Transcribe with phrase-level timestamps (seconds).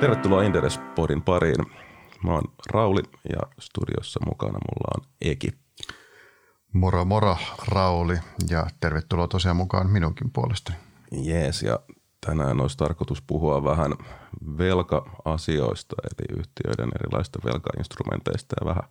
[0.00, 1.66] Tervetuloa Inderespodin pariin.
[2.24, 3.02] Mä oon Rauli
[3.32, 5.48] ja studiossa mukana mulla on Eki.
[6.72, 7.36] Moro moro
[7.68, 8.16] Rauli
[8.50, 10.78] ja tervetuloa tosiaan mukaan minunkin puolestani.
[11.12, 11.80] Jees ja
[12.26, 13.92] tänään olisi tarkoitus puhua vähän
[14.58, 18.88] velka-asioista eli yhtiöiden erilaisista velkainstrumenteista ja vähän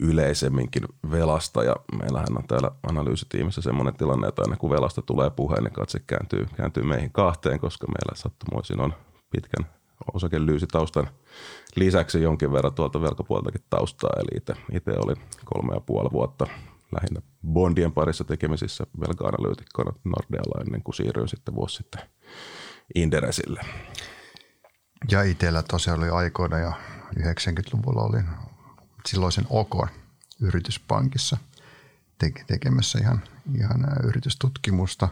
[0.00, 1.64] yleisemminkin velasta.
[1.64, 6.00] Ja meillähän on täällä analyysitiimissä semmoinen tilanne, että aina kun velasta tulee puheen, niin katse
[6.06, 8.94] kääntyy, kääntyy meihin kahteen, koska meillä sattumoisin on
[9.30, 9.75] pitkän
[10.14, 11.08] osakelyysitaustan
[11.76, 14.10] lisäksi jonkin verran tuolta velkapuoltakin taustaa.
[14.16, 16.46] Eli itse olin kolme ja puoli vuotta
[16.92, 22.02] lähinnä bondien parissa tekemisissä velka-analyytikkona Nordealla ennen kuin siirryin sitten vuosi sitten
[22.94, 23.60] Inderesille.
[25.10, 26.72] Ja itsellä tosiaan oli aikoina ja
[27.18, 28.24] 90-luvulla olin
[29.06, 29.88] silloisen OK
[30.40, 31.36] yrityspankissa
[32.46, 33.22] tekemässä ihan,
[33.58, 35.08] ihan yritystutkimusta.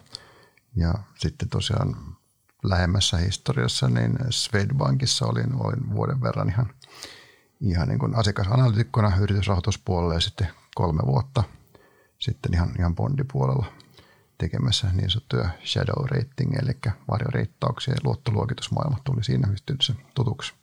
[0.76, 2.16] Ja sitten tosiaan
[2.64, 6.70] lähemmässä historiassa, niin Swedbankissa olin, olin vuoden verran ihan,
[7.60, 11.44] ihan niin kuin asiakasanalytikkona yritysrahoituspuolella ja sitten kolme vuotta
[12.24, 13.66] sitten ihan, ihan bondipuolella
[14.38, 16.72] tekemässä niin sanottuja shadow rating, eli
[17.10, 20.54] varjoreittauksia ja luottoluokitusmaailma tuli siinä yhteydessä tutuksi.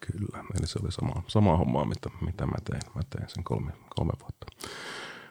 [0.00, 2.82] Kyllä, eli se oli sama, sama homma, mitä, mitä mä tein.
[2.94, 4.46] Mä tein sen kolme, kolme vuotta.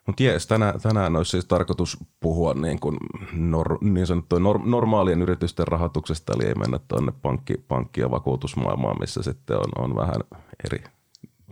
[0.10, 2.98] Mutta jees, tänään, tänään olisi siis tarkoitus puhua niin, kuin
[3.34, 9.00] nor, niin sanottujen nor, normaalien yritysten rahoituksesta, eli ei mennä tuonne pankki, pankki- ja vakuutusmaailmaan,
[9.00, 10.22] missä sitten on, on vähän
[10.66, 10.84] eri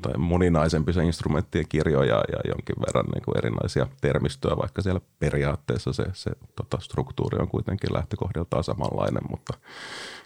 [0.01, 5.01] tai moninaisempi se instrumenttien kirjo ja, ja jonkin verran niin kuin erinäisiä termistöä, vaikka siellä
[5.19, 9.53] periaatteessa se, se tota, struktuuri on kuitenkin lähtökohdiltaan samanlainen, mutta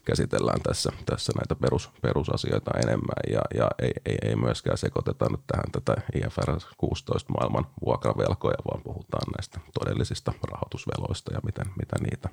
[0.06, 5.42] käsitellään tässä, tässä näitä perus, perusasioita enemmän ja, ja ei, ei, ei myöskään sekoiteta nyt
[5.48, 12.30] tähän tätä IFRS 16 maailman vuokravelkoja, vaan puhutaan näistä todellisista rahoitusveloista ja miten, mitä niitä,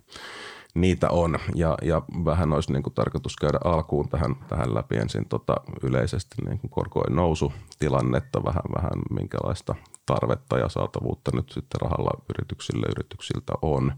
[0.81, 1.39] niitä on.
[1.55, 6.43] Ja, ja vähän olisi niin kuin tarkoitus käydä alkuun tähän, tähän läpi ensin tota yleisesti
[6.47, 9.75] niin kuin korkojen nousutilannetta, vähän, vähän minkälaista
[10.07, 13.93] tarvetta ja saatavuutta nyt sitten rahalla yrityksille yrityksiltä on.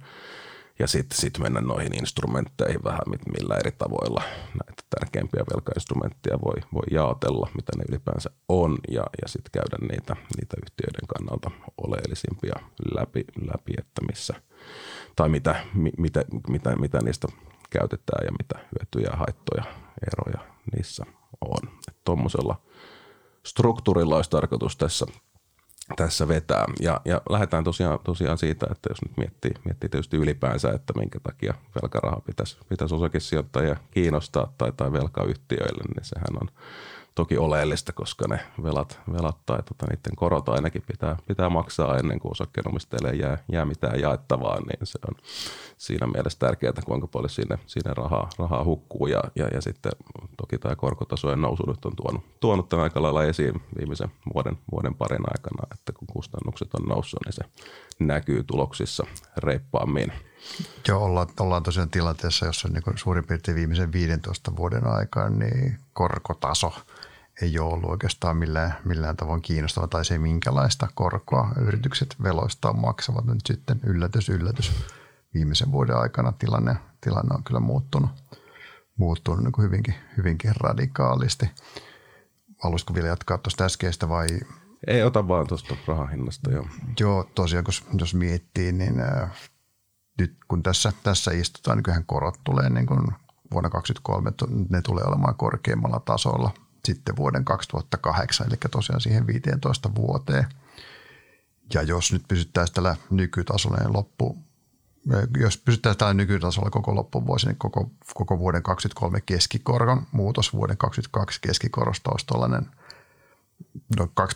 [0.79, 3.01] Ja sitten sit mennä noihin instrumentteihin vähän,
[3.39, 4.23] millä eri tavoilla
[4.65, 10.17] näitä tärkeimpiä velkainstrumentteja voi, voi jaotella, mitä ne ylipäänsä on, ja, ja sitten käydä niitä,
[10.37, 12.55] niitä yhtiöiden kannalta oleellisimpia
[12.95, 14.35] läpi, läpi että missä,
[15.17, 15.65] tai mitä,
[15.99, 17.29] mitä, mitä, mitä niistä
[17.71, 19.65] käytetään ja mitä hyötyjä, haittoja,
[20.13, 21.07] eroja niissä
[21.41, 21.71] on.
[22.05, 22.61] Tuommoisella
[23.47, 25.07] struktuurilla olisi tarkoitus tässä
[25.97, 26.65] tässä vetää.
[26.81, 31.21] Ja, ja lähdetään tosiaan, tosiaan siitä, että jos nyt miettii, miettii tietysti ylipäänsä, että minkä
[31.23, 36.49] takia velkaraha pitäisi, pitäisi osakesijoittajia kiinnostaa tai, tai velkayhtiöille, niin sehän on
[37.21, 42.19] toki oleellista, koska ne velat, velat tai tota, niiden korot ainakin pitää, pitää maksaa ennen
[42.19, 45.15] kuin osakkeenomistajille jää, jää mitään jaettavaa, niin se on
[45.77, 49.93] siinä mielessä tärkeää, kuinka paljon sinne, sinne rahaa, rahaa hukkuu ja, ja, ja sitten
[50.37, 54.95] toki tämä korkotasojen nousu nyt on tuonut, tuonut tämän aika lailla esiin viimeisen vuoden, vuoden
[54.95, 57.43] parin aikana, että kun kustannukset on noussut, niin se
[57.99, 59.07] näkyy tuloksissa
[59.37, 60.13] reippaammin.
[60.89, 66.73] Joo, ollaan, ollaan tosiaan tilanteessa, jossa niin suurin piirtein viimeisen 15 vuoden aikaan niin korkotaso–
[67.43, 73.25] ei ole ollut oikeastaan millään, millään tavoin kiinnostava tai se minkälaista korkoa yritykset veloistaan maksavat.
[73.25, 74.73] Nyt sitten yllätys, yllätys.
[75.35, 78.11] Viimeisen vuoden aikana tilanne, tilanne on kyllä muuttunut,
[78.97, 81.51] muuttunut niin kuin hyvinkin, hyvinkin radikaalisti.
[82.59, 84.27] Haluaisitko vielä jatkaa tuosta äskeistä vai?
[84.87, 86.51] Ei, ota vaan tuosta rahahinnasta.
[86.51, 86.67] Joo,
[87.01, 89.31] joo tosiaan jos, jos miettii, niin äh,
[90.19, 93.01] nyt kun tässä, tässä istutaan, niin kyllähän korot tulee niin kuin
[93.53, 94.33] vuonna 2023,
[94.71, 96.51] ne tulee olemaan korkeammalla tasolla–
[96.85, 100.47] sitten vuoden 2008, eli tosiaan siihen 15 vuoteen.
[101.75, 104.39] Ja jos nyt pysyttäisiin tällä nykytasolla, niin loppu,
[105.41, 111.41] jos pysyttäisiin tällä nykytasolla koko loppuvuosi, niin koko, koko vuoden 2023 keskikoron muutos vuoden 2022
[111.41, 112.67] keskikorosta olisi tuollainen
[113.97, 114.27] noin 2,3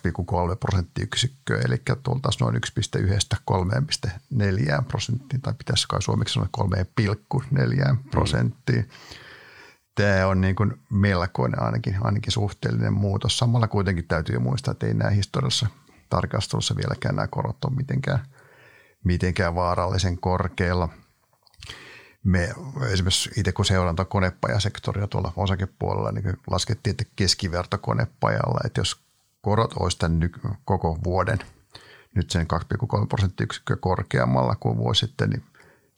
[0.60, 8.80] prosenttiyksikköä, eli tultaisiin noin 1,1-3,4 prosenttiin, tai pitäisi kai suomeksi sanoa 3,4 prosenttiin.
[8.80, 9.23] Mm
[9.94, 13.38] tämä on niin kuin melkoinen ainakin, ainakin suhteellinen muutos.
[13.38, 15.66] Samalla kuitenkin täytyy muistaa, että ei nämä historiassa
[16.10, 18.26] tarkastelussa vieläkään nämä korot ole mitenkään,
[19.04, 20.88] mitenkään vaarallisen korkealla.
[22.24, 22.54] Me
[22.90, 29.00] esimerkiksi itse kun seuranta konepajasektoria tuolla osakepuolella, niin laskettiin, että keskiverto konepajalla, että jos
[29.40, 30.30] korot olisi tämän
[30.64, 31.38] koko vuoden
[32.14, 35.42] nyt sen 2,3 prosenttiyksikköä korkeammalla kuin vuosi sitten, niin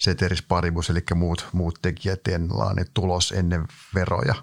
[0.05, 2.51] ceteris paribus, eli muut, muut tekijät, niin
[2.95, 4.35] tulos ennen veroja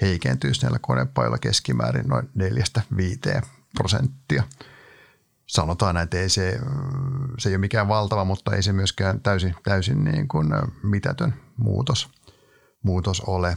[0.00, 2.28] heikentyisi näillä konepailla keskimäärin noin
[3.42, 4.42] 4-5 prosenttia.
[5.46, 6.60] Sanotaan, että ei se,
[7.38, 10.48] se ei ole mikään valtava, mutta ei se myöskään täysin, täysin niin kuin
[10.82, 12.08] mitätön muutos,
[12.82, 13.56] muutos ole.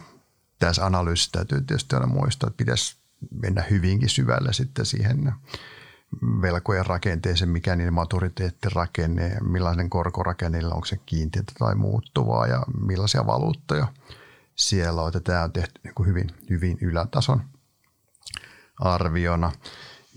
[0.59, 2.97] tässä analyysissä täytyy tietysti aina muistaa, että pitäisi
[3.41, 5.33] mennä hyvinkin syvälle sitten siihen
[6.41, 13.87] velkojen rakenteeseen, mikä niiden maturiteettirakenne, millainen korkorakenne, onko se kiinteätä tai muuttuvaa ja millaisia valuuttoja
[14.55, 15.11] siellä on.
[15.23, 17.41] Tämä on tehty niin kuin hyvin, hyvin ylätason
[18.79, 19.51] arviona.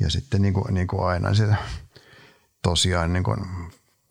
[0.01, 1.57] Ja sitten niin kuin, niin kuin aina se
[2.63, 3.47] tosiaan niin kuin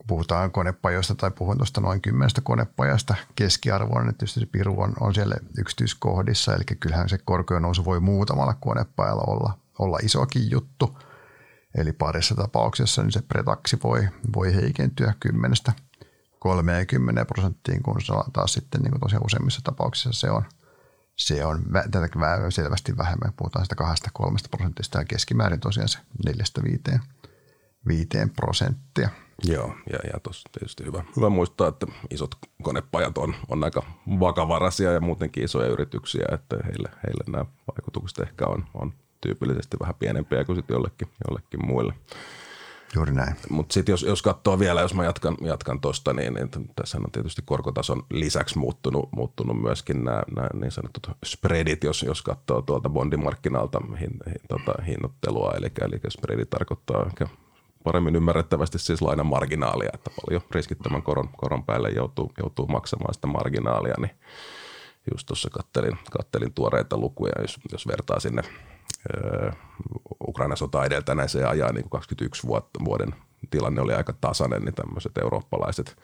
[0.08, 5.16] puhutaan konepajoista tai puhun tuosta noin kymmenestä konepajasta keskiarvoon, niin tietysti se piru on, on
[5.16, 10.98] siellä yksityiskohdissa, eli kyllähän se korkojen nousu voi muutamalla konepajalla olla, olla isokin juttu.
[11.78, 15.74] Eli parissa tapauksessa niin se pretaksi voi, voi heikentyä kymmenestä
[16.40, 20.44] 30 prosenttiin, kun se taas sitten niin kuin tosiaan useimmissa tapauksissa se on,
[21.16, 22.10] se on tätä
[22.50, 23.34] selvästi vähemmän.
[23.38, 27.00] Puhutaan sitä kahdesta kolmesta prosentista ja keskimäärin tosiaan se neljästä viiteen,
[27.88, 29.10] viiteen prosenttia.
[29.44, 33.84] Joo, ja, ja tuossa tietysti hyvä, hyvä muistaa, että isot konepajat on, on aika
[34.20, 38.94] vakavaraisia ja muutenkin isoja yrityksiä, että heille, heille nämä vaikutukset ehkä on, on
[39.24, 41.94] tyypillisesti vähän pienempiä kuin sitten jollekin, jollekin muille.
[42.96, 43.36] Juuri näin.
[43.50, 47.12] Mutta sitten jos, jos katsoo vielä, jos mä jatkan, jatkan tuosta, niin, niin tässä on
[47.12, 52.90] tietysti korkotason lisäksi muuttunut, muuttunut myöskin nämä, nämä niin sanotut spreadit, jos, jos katsoo tuolta
[52.90, 55.54] bondimarkkinalta hin, hin, tota, hinnoittelua.
[55.58, 57.28] Eli, eli spreadi tarkoittaa ehkä
[57.84, 63.28] paremmin ymmärrettävästi siis lainan marginaalia, että paljon riskittömän koron, koron päälle joutuu, joutuu maksamaan sitä
[63.28, 64.12] marginaalia, niin
[65.12, 68.42] just tuossa kattelin, kattelin tuoreita lukuja, jos, jos vertaa sinne
[70.28, 73.16] Ukrainan sota edeltäneeseen ajaan niin 21 vuotta, vuoden
[73.50, 75.98] tilanne oli aika tasainen, niin tämmöiset eurooppalaiset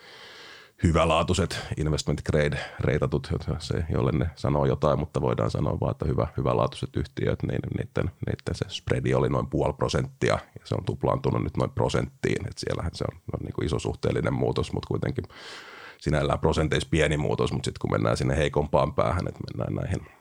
[0.83, 6.27] hyvälaatuiset investment grade reitatut, se, jolle ne sanoo jotain, mutta voidaan sanoa vaan, että hyvä,
[6.37, 11.43] hyvälaatuiset yhtiöt, niin niiden, niiden se spreadi oli noin puoli prosenttia ja se on tuplaantunut
[11.43, 15.25] nyt noin prosenttiin, että siellähän se on, on niin kuin iso suhteellinen muutos, mutta kuitenkin
[15.97, 20.07] sinällään prosenteissa pieni muutos, mutta sitten kun mennään sinne heikompaan päähän, että mennään näihin–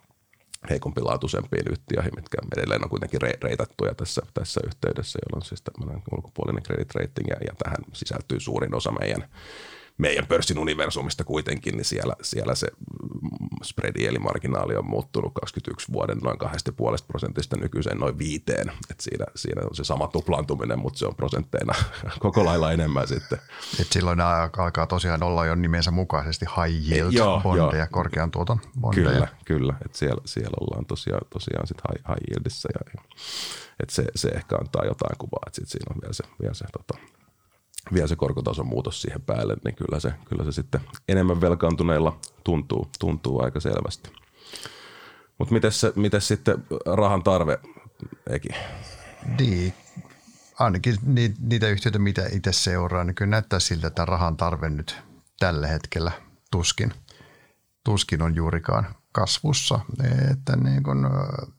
[0.71, 6.95] heikompilaatuisempiin yhtiöihin, mitkä edelleen on kuitenkin reitattuja tässä, tässä yhteydessä, jolloin siis tämmöinen ulkopuolinen credit
[6.95, 9.29] rating ja, ja tähän sisältyy suurin osa meidän
[9.99, 12.69] meidän pörssin universumista kuitenkin, niin siellä, siellä se
[13.65, 16.49] spreadi eli marginaali on muuttunut 21 vuoden noin 2,5
[17.07, 18.73] prosentista nykyiseen noin viiteen.
[18.91, 21.75] Et siinä, siinä on se sama tuplaantuminen, mutta se on prosentteina
[22.19, 23.39] koko lailla enemmän sitten.
[23.81, 27.87] Et silloin nämä alkaa tosiaan olla jo nimensä mukaisesti high yield joo, bondeja, joo.
[27.91, 29.11] korkean tuoton bondeja.
[29.11, 29.75] Kyllä, kyllä.
[29.85, 33.03] Et siellä, siellä ollaan tosiaan, tosiaan sit high, high yieldissä ja,
[33.83, 36.65] et se, se ehkä antaa jotain kuvaa, että sit siinä on vielä se, vielä se
[36.73, 36.99] tota,
[37.95, 42.89] vielä se korkotason muutos siihen päälle, niin kyllä se, kyllä se sitten enemmän velkaantuneilla tuntuu,
[42.99, 44.13] tuntuu aika selvästi.
[45.39, 45.55] Mutta
[45.97, 47.59] miten sitten rahan tarve,
[48.31, 48.49] Eki?
[49.39, 49.75] Niin,
[50.59, 50.97] ainakin
[51.39, 54.97] niitä yhtiöitä, mitä itse seuraa, niin kyllä näyttää siltä, että rahan tarve nyt
[55.39, 56.13] tällä hetkellä
[56.51, 56.93] tuskin,
[57.85, 59.81] tuskin on juurikaan kasvussa.
[60.31, 61.11] Että niin kun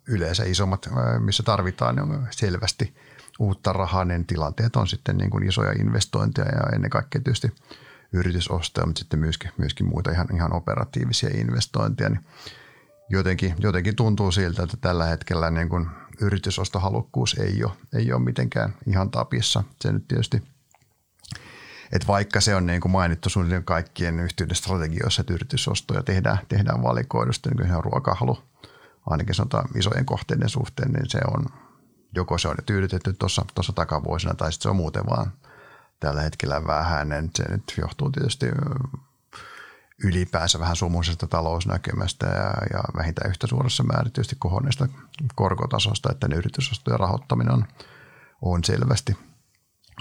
[0.08, 0.90] yleensä isommat,
[1.20, 2.94] missä tarvitaan, niin on selvästi–
[3.40, 7.52] uutta rahaa, niin tilanteet on sitten niin kuin isoja investointeja ja ennen kaikkea tietysti
[8.14, 12.10] yritysostoja, mutta sitten myöskin, myöskin muita ihan, ihan operatiivisia investointeja.
[12.10, 12.26] Niin
[13.10, 15.88] jotenkin, jotenkin tuntuu siltä, että tällä hetkellä niin kuin
[16.22, 19.64] yritysostohalukkuus ei ole, ei ole mitenkään ihan tapissa.
[19.82, 20.44] Se nyt tietysti
[21.92, 26.84] että vaikka se on niin kuin mainittu suunnilleen kaikkien yhtiöiden strategioissa, että yritysostoja tehdään, tehdään
[26.84, 28.38] valikoidusti, niin kuin ruokahalu,
[29.06, 31.46] ainakin sanotaan isojen kohteiden suhteen, niin se on,
[32.16, 35.32] joko se on tyydytetty tuossa, takavuosina tai sitten se on muuten vaan
[36.00, 37.30] tällä hetkellä vähäinen.
[37.36, 38.46] Se nyt johtuu tietysti
[40.04, 44.88] ylipäänsä vähän sumuisesta talousnäkymästä ja, ja vähintään yhtä suuressa määrin tietysti kohonneesta
[45.36, 47.66] korkotasosta, että ne yritysostojen rahoittaminen on,
[48.42, 49.18] on selvästi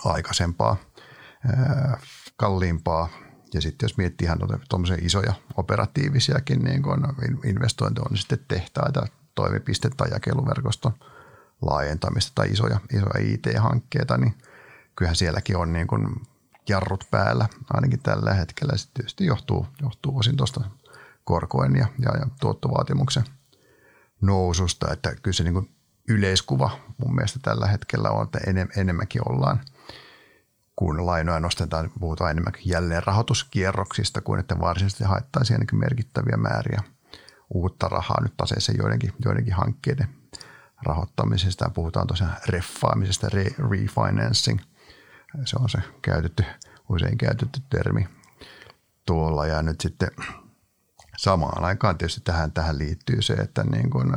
[0.05, 0.77] aikaisempaa
[1.47, 1.99] ää,
[2.37, 3.09] kalliimpaa.
[3.55, 4.39] Ja sitten jos miettii ihan
[4.69, 10.93] tuommoisia isoja operatiivisiakin niin kun investointeja, on sitten tehtaita, toimipiste- tai jakeluverkoston–
[11.63, 14.35] laajentamista tai isoja, isoja IT-hankkeita, niin
[14.97, 16.23] kyllähän sielläkin on niin kuin
[16.69, 18.77] jarrut päällä ainakin tällä hetkellä.
[18.77, 20.65] Se tietysti johtuu, johtuu osin tuosta
[21.25, 23.25] korkojen ja, ja, ja tuottovaatimuksen
[24.21, 25.71] noususta, että kyllä se niin kuin
[26.09, 29.61] yleiskuva mun mielestä tällä hetkellä on, että enem, enemmänkin ollaan,
[30.77, 36.83] kun lainoja nostetaan, puhutaan enemmänkin jälleen rahoituskierroksista kuin että varsinaisesti haettaisiin merkittäviä määriä
[37.55, 40.18] uutta rahaa nyt taseeseen joidenkin, joidenkin hankkeiden
[40.83, 41.71] rahoittamisesta.
[41.71, 44.61] Puhutaan tosiaan reffaamisesta, re, refinancing.
[45.45, 46.45] Se on se käytetty,
[46.89, 48.09] usein käytetty termi
[49.07, 49.47] tuolla.
[49.47, 50.11] Ja nyt sitten
[51.17, 54.13] samaan aikaan tietysti tähän, tähän liittyy se, että niin kuin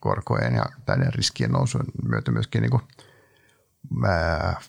[0.00, 2.82] korkojen ja näiden riskien nousun myötä myöskin niin kuin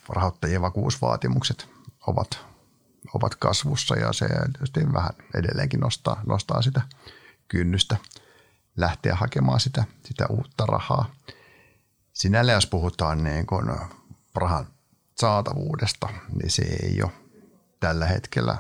[0.10, 1.70] rahoittajien vakuusvaatimukset
[2.08, 2.46] ovat,
[3.14, 6.82] ovat kasvussa ja se tietysti vähän edelleenkin nostaa, nostaa sitä
[7.48, 7.98] kynnystä–
[8.78, 11.06] lähteä hakemaan sitä, sitä uutta rahaa.
[12.14, 13.72] Sinällä jos puhutaan niin kuin
[14.36, 14.68] rahan
[15.18, 17.12] saatavuudesta, niin se ei ole
[17.80, 18.58] tällä hetkellä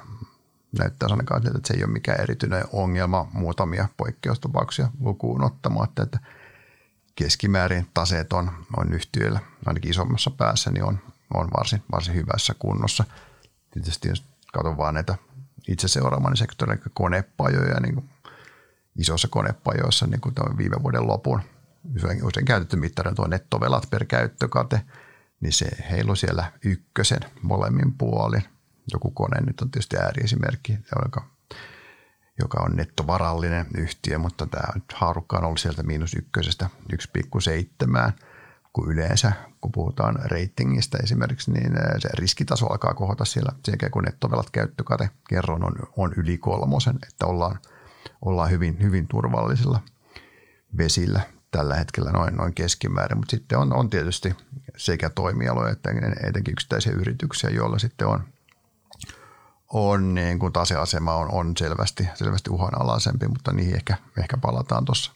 [0.80, 6.20] näyttää ainakaan että se ei ole mikään erityinen ongelma muutamia poikkeustapauksia lukuun ottamatta, että
[7.16, 11.00] keskimäärin taseet on, on yhtiöillä, ainakin isommassa päässä, niin on,
[11.34, 13.04] on varsin, varsin hyvässä kunnossa.
[13.72, 14.24] Tietysti jos
[14.54, 15.16] katson vaan näitä
[15.68, 18.10] itse seuraamani sektorin konepajoja, niin
[18.96, 21.42] isossa konepajoissa niin kuin viime vuoden lopun,
[22.24, 24.82] usein, käytetty mittari on tuo nettovelat per käyttökate,
[25.42, 28.44] niin se heilu siellä ykkösen molemmin puolin.
[28.94, 31.26] Joku kone nyt on tietysti ääriesimerkki, joka,
[32.40, 38.12] joka on nettovarallinen yhtiö, mutta tämä haarukka on ollut sieltä miinus ykkösestä 1,7
[38.74, 39.32] kun yleensä,
[39.62, 43.52] kun puhutaan ratingista esimerkiksi, niin se riskitaso alkaa kohota siellä.
[43.66, 47.60] Sekä kun nettovelat käyttökate kerron on, on yli kolmosen, että ollaan,
[48.22, 49.80] ollaan hyvin, hyvin turvallisilla
[50.78, 51.22] vesillä
[51.52, 54.36] tällä hetkellä noin, noin keskimäärin, mutta sitten on, on tietysti
[54.78, 55.90] sekä toimialoja että
[56.28, 58.24] etenkin yksittäisiä yrityksiä, joilla sitten on,
[59.74, 65.12] on niin kuin taseasema on, on selvästi, selvästi uhanalaisempi, mutta niihin ehkä, ehkä palataan tuossa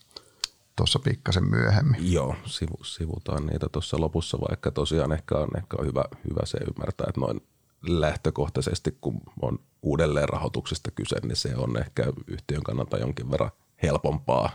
[0.76, 2.12] tuossa pikkasen myöhemmin.
[2.14, 6.58] Joo, sivu, sivutaan niitä tuossa lopussa, vaikka tosiaan ehkä on, ehkä on hyvä, hyvä se
[6.58, 7.42] ymmärtää, että noin
[7.88, 13.52] lähtökohtaisesti, kun on uudelleen rahoituksesta kyse, niin se on ehkä yhtiön kannalta jonkin verran
[13.84, 14.50] helpompaa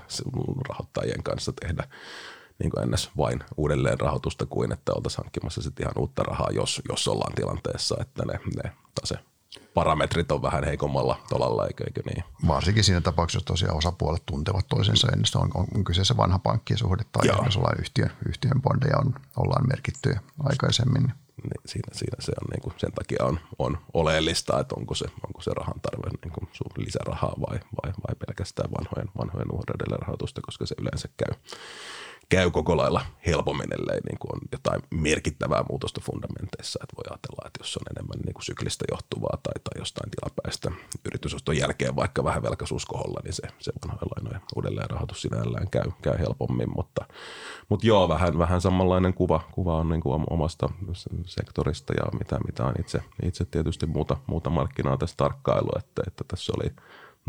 [0.69, 1.89] rahoittajien kanssa tehdä
[2.59, 6.83] niin kuin ennäs vain uudelleen rahoitusta kuin että oltaisiin hankkimassa sitten ihan uutta rahaa, jos,
[6.89, 9.19] jos ollaan tilanteessa, että ne, ne tase
[9.75, 12.25] parametrit on vähän heikommalla tolalla, eikö, eikö niin?
[12.49, 17.27] Varsinkin siinä tapauksessa, että tosiaan osapuolet tuntevat toisensa ennen on, on, kyseessä vanha pankkisuhde tai
[17.45, 21.13] jos ollaan yhtiön, yhtiön bondeja on, ollaan merkittyjä aikaisemmin.
[21.43, 25.05] Niin siinä, siinä se on niin kuin, sen takia on, on oleellista, että onko se,
[25.27, 30.41] onko se rahan tarve niin kuin lisärahaa vai, vai, vai pelkästään vanhojen, vanhojen uhreiden rahoitusta,
[30.41, 31.35] koska se yleensä käy,
[32.29, 36.79] käy koko lailla helpommin, ellei niin kuin on jotain merkittävää muutosta fundamenteissa.
[36.83, 40.71] Että voi ajatella, että jos on enemmän niin kuin syklistä johtuvaa tai, tai jostain tilapäistä
[41.05, 46.19] yritysoston jälkeen vaikka vähän velkaisuuskoholla, niin se, se vanhojen lainojen uudelleen rahoitus sinällään käy, käy
[46.19, 46.71] helpommin.
[46.77, 47.05] Mutta,
[47.69, 50.69] mutta joo, vähän, vähän samanlainen kuva, kuva on niin kuin omasta
[51.27, 56.25] sektorista ja mitä, mitä on itse, itse tietysti muuta, muuta markkinaa tässä tarkkailu, että, että
[56.29, 56.71] tässä oli–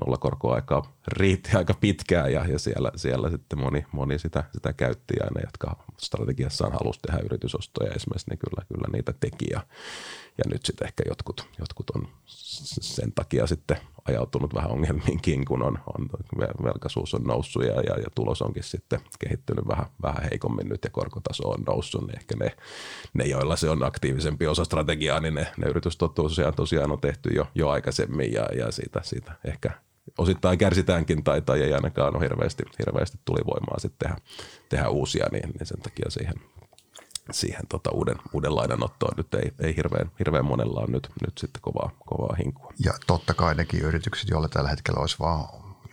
[0.05, 5.25] nollakorkoaikaa riitti aika pitkään ja, ja siellä, siellä sitten moni, moni sitä, sitä käytti ja
[5.35, 9.61] ne, jotka strategiassaan halusi tehdä yritysostoja esimerkiksi, niin kyllä, kyllä niitä teki ja,
[10.37, 13.77] ja nyt sitten ehkä jotkut, jotkut on sen takia sitten
[14.09, 16.09] ajautunut vähän ongelmiinkin, kun on, on
[16.63, 20.89] velkaisuus on noussut ja, ja, ja tulos onkin sitten kehittynyt vähän, vähän heikommin nyt ja
[20.89, 22.51] korkotaso on noussut, niin ehkä ne,
[23.13, 27.29] ne joilla se on aktiivisempi osa strategiaa, niin ne, ne yritystot tosiaan, tosiaan on tehty
[27.29, 29.71] jo, jo aikaisemmin ja, ja siitä, siitä ehkä
[30.19, 34.21] osittain kärsitäänkin tai, tai ei ainakaan ole hirveästi, hirveästi tulivoimaa sitten tehdä,
[34.69, 36.33] tehdä uusia, niin, niin sen takia siihen,
[37.31, 41.61] siihen tota uuden, uuden lainanottoon nyt ei, ei hirveän, hirveän monella on nyt, nyt sitten
[41.61, 42.73] kovaa, kovaa hinkua.
[42.85, 45.45] Ja totta kai nekin yritykset, joilla tällä hetkellä olisi vaan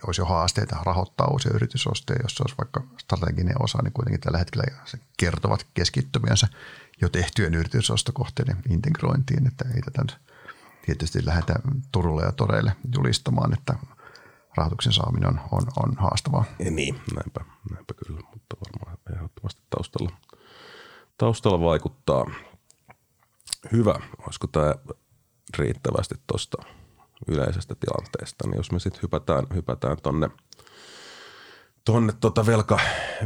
[0.07, 4.37] olisi jo haasteita rahoittaa uusia yritysosteja, jos se olisi vaikka strateginen osa, niin kuitenkin tällä
[4.37, 4.63] hetkellä
[5.17, 6.47] kertovat keskittymiensä
[7.01, 10.17] jo tehtyjen yritysostokohteiden integrointiin, että ei tätä nyt
[10.85, 11.53] tietysti lähdetä
[11.91, 13.75] Turulle ja Toreille julistamaan, että
[14.57, 16.43] rahoituksen saaminen on, on, on haastavaa.
[16.59, 20.11] Ja niin, näinpä, näinpä kyllä, mutta varmaan ehdottomasti taustalla,
[21.17, 22.25] taustalla vaikuttaa.
[23.71, 23.95] Hyvä,
[24.25, 24.75] olisiko tämä
[25.57, 26.57] riittävästi tuosta
[27.27, 30.29] yleisestä tilanteesta, niin jos me sitten hypätään, hypätään tonne,
[31.85, 32.79] tonne tota velka,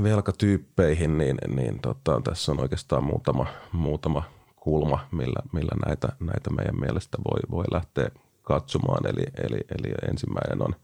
[0.03, 4.23] velkatyyppeihin, niin, niin tota, tässä on oikeastaan muutama, muutama
[4.55, 8.11] kulma, millä, millä näitä, näitä meidän mielestä voi, voi lähteä
[8.41, 9.05] katsomaan.
[9.05, 10.75] Eli, eli, eli ensimmäinen on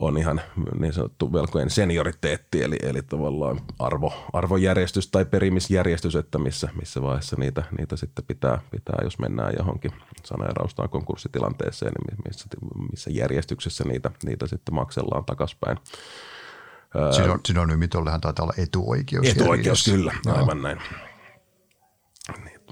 [0.00, 0.40] on ihan
[0.78, 7.36] niin sanottu velkojen senioriteetti, eli, eli tavallaan arvo, arvojärjestys tai perimisjärjestys, että missä, missä vaiheessa
[7.38, 9.92] niitä, niitä sitten pitää, pitää, jos mennään johonkin
[10.24, 12.46] saneeraustaan konkurssitilanteeseen, niin missä,
[12.90, 15.78] missä järjestyksessä niitä, niitä sitten maksellaan takaspäin.
[17.46, 19.28] Synonyymit taitaa olla etuoikeus.
[19.28, 20.78] Etuoikeus, kyllä, aivan näin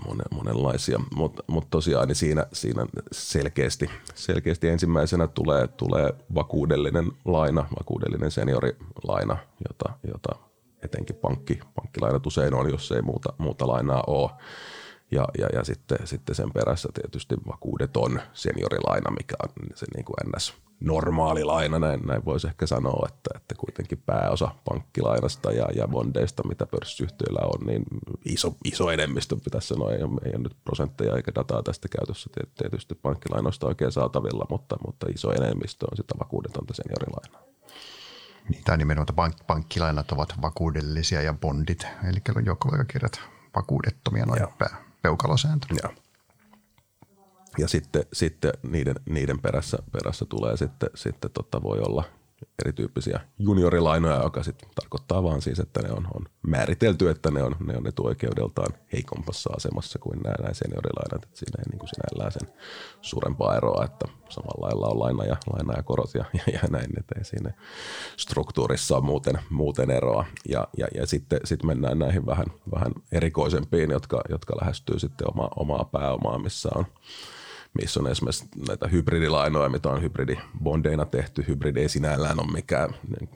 [0.07, 7.67] monen, monenlaisia, mutta mut tosiaan niin siinä, siinä selkeästi, selkeästi ensimmäisenä tulee, tulee vakuudellinen laina,
[7.81, 9.37] vakuudellinen seniorilaina,
[9.69, 10.35] jota, jota
[10.83, 14.31] etenkin pankki, pankkilainat usein on, jos ei muuta, muuta lainaa ole.
[15.15, 20.17] Ja, ja, ja sitten, sitten sen perässä tietysti vakuudeton seniorilaina, mikä on se niin kuin
[20.37, 25.89] ns normaali laina, näin, näin voisi ehkä sanoa, että, että kuitenkin pääosa pankkilainasta ja, ja
[25.89, 27.83] bondeista, mitä pörssiyhtiöillä on, niin
[28.25, 32.31] iso, iso enemmistö pitäisi sanoa, ei ole, ei ole nyt prosentteja eikä dataa tästä käytössä
[32.59, 37.43] tietysti pankkilainoista oikein saatavilla, mutta, mutta iso enemmistö on sitä vakuudetonta seniorilainaa.
[38.49, 43.21] Niin Tämä nimenomaan pank- pankkilainat ovat vakuudellisia ja bondit, eli joukkovelkakirjat
[43.57, 45.67] vakuudettomia noin pää, peukalosääntö.
[45.83, 45.91] Ja,
[47.59, 52.05] ja sitten, sitten niiden, niiden perässä, perässä tulee sitten, sitten tota voi olla–
[52.65, 57.57] erityyppisiä juniorilainoja, joka sitten tarkoittaa vaan siis, että ne on, on määritelty, että ne on,
[57.67, 61.25] ne on etuoikeudeltaan heikompassa asemassa kuin nämä, nämä seniorilainat.
[61.25, 62.49] Että siinä ei niin kuin sinällään sen
[63.01, 66.91] suurempaa eroa, että samalla lailla on laina ja, laina ja korot ja, ja, ja näin,
[66.99, 67.53] että siinä
[68.17, 70.25] struktuurissa on muuten, muuten eroa.
[70.49, 75.49] Ja, ja, ja sitten sit mennään näihin vähän, vähän erikoisempiin, jotka, jotka lähestyy sitten oma,
[75.57, 76.85] omaa pääomaa, missä on–
[77.83, 81.45] missä on esimerkiksi näitä hybridilainoja, mitä on hybridibondeina tehty.
[81.49, 83.31] Hybridi ei sinällään ole mikään niin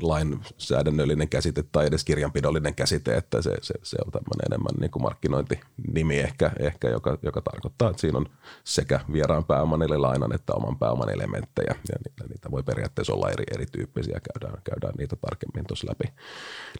[0.00, 5.02] lainsäädännöllinen käsite tai edes kirjanpidollinen käsite, että se, se, se on tämmöinen enemmän niin kuin
[5.02, 8.26] markkinointinimi ehkä, ehkä joka, joka tarkoittaa, että siinä on
[8.64, 13.30] sekä vieraan pääoman eli lainan että oman pääoman elementtejä ja niitä, niitä voi periaatteessa olla
[13.30, 14.20] eri, erityyppisiä.
[14.32, 16.14] Käydään, käydään niitä tarkemmin tuossa läpi,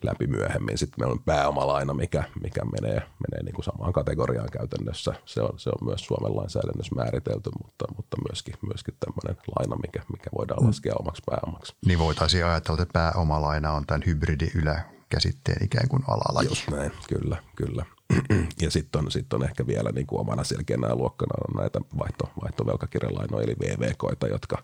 [0.02, 0.78] läpi myöhemmin.
[0.78, 5.14] Sitten meillä on pääomalaina, mikä, mikä menee, menee niin kuin samaan kategoriaan käytännössä.
[5.24, 10.02] Se on, se on myös Suomen lainsäädännössä määritelty, mutta, mutta myöskin, myöskin tämmöinen laina, mikä,
[10.12, 10.66] mikä voidaan mm.
[10.66, 11.74] laskea omaksi pääomaksi.
[11.86, 16.48] Niin voitaisiin ajatella, että pääomalaina on tämän hybridi ylä käsitteen ikään kuin alalaji.
[16.48, 17.84] Just näin, kyllä, kyllä.
[18.62, 22.30] ja sitten on, sit on ehkä vielä niin kuin omana selkeänä luokkana on näitä vaihto,
[22.42, 24.62] vaihtovelkakirjalainoja eli VVKita, jotka,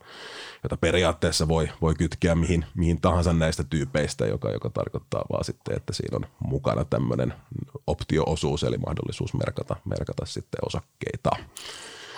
[0.63, 5.77] joita periaatteessa voi, voi kytkeä mihin, mihin tahansa näistä tyypeistä, joka, joka tarkoittaa vaan sitten,
[5.77, 7.35] että siinä on mukana tämmöinen
[7.87, 11.31] optioosuus eli mahdollisuus merkata, merkata sitten osakkeita.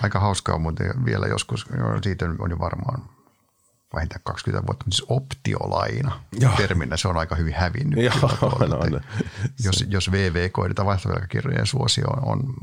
[0.03, 1.67] Aika hauskaa muuten vielä joskus,
[2.03, 3.03] siitä on jo varmaan
[3.95, 6.53] vähintään 20 vuotta, mutta siis optiolaina Joo.
[6.57, 8.05] terminä, se on aika hyvin hävinnyt.
[8.05, 9.01] Joo, no, no.
[9.65, 12.55] Jos, jos VVK, eli vaihtovelkakirjojen suosio on, on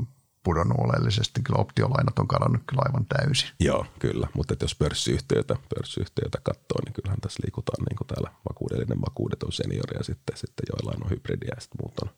[0.44, 3.48] pudonnut oleellisesti, kyllä optiolainat on kadonnut kyllä aivan täysin.
[3.60, 9.00] Joo, kyllä, mutta jos pörssiyhtiöitä, pörssiyhtiöitä katsoo, niin kyllähän tässä liikutaan niin kuin täällä vakuudellinen
[9.00, 12.10] vakuudet on seniori ja sitten, sitten joillain on hybridiä ja sitten muut on,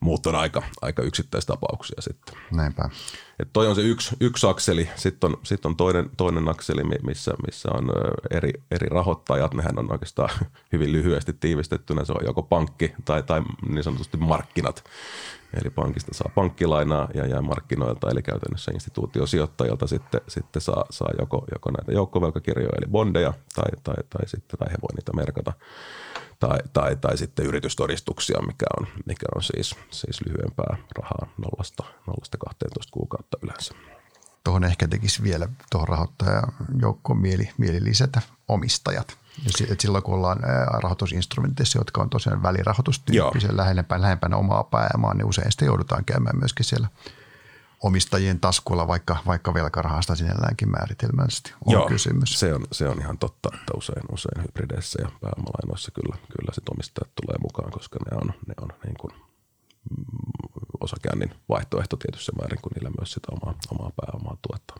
[0.00, 2.34] muut on aika, aika yksittäistapauksia sitten.
[2.52, 2.90] Näinpä.
[3.38, 7.34] Et toi on se yksi, yksi akseli, sitten on, sit on toinen, toinen akseli, missä,
[7.46, 7.90] missä on
[8.30, 9.54] eri, eri rahoittajat.
[9.54, 10.30] Nehän on oikeastaan
[10.72, 12.04] hyvin lyhyesti tiivistettynä.
[12.04, 14.84] Se on joko pankki tai, tai niin sanotusti markkinat.
[15.54, 21.44] Eli pankista saa pankkilainaa ja jää markkinoilta, eli käytännössä instituutiosijoittajilta sitten, sitten saa, saa joko,
[21.54, 25.52] joko näitä joukkovelkakirjoja, eli bondeja, tai, tai, tai, sitten, tai he voi niitä merkata
[26.38, 32.38] tai, tai, tai sitten yritystodistuksia, mikä on, mikä on siis, siis lyhyempää rahaa nollasta, nollasta
[32.38, 33.74] 12 kuukautta yleensä.
[34.44, 39.18] Tuohon ehkä tekisi vielä tuohon rahoittajajoukkoon mieli, mieli lisätä omistajat.
[39.70, 40.38] Et silloin kun ollaan
[40.82, 46.64] rahoitusinstrumenteissa, jotka on tosiaan välirahoitustyyppisiä lähempänä, lähempänä omaa pääomaa, niin usein sitten joudutaan käymään myöskin
[46.64, 46.88] siellä–
[47.82, 52.40] omistajien taskuilla, vaikka, vaikka velkarahasta sinälläänkin määritelmällisesti on Joo, kysymys.
[52.40, 56.68] Se on, se on ihan totta, että usein, usein hybrideissä ja pääomalainoissa kyllä, kyllä sit
[56.68, 59.12] omistajat tulee mukaan, koska ne on, ne on niin kuin
[60.80, 64.76] osakäännin vaihtoehto tietyssä määrin, kun niillä myös sitä omaa, omaa pääomaa tuottaa.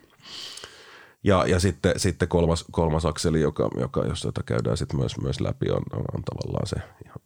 [1.25, 5.41] Ja, ja sitten, sitten kolmas, kolmas akseli, joka, joka, jos jota käydään sitten myös, myös
[5.41, 6.77] läpi, on, on, on tavallaan se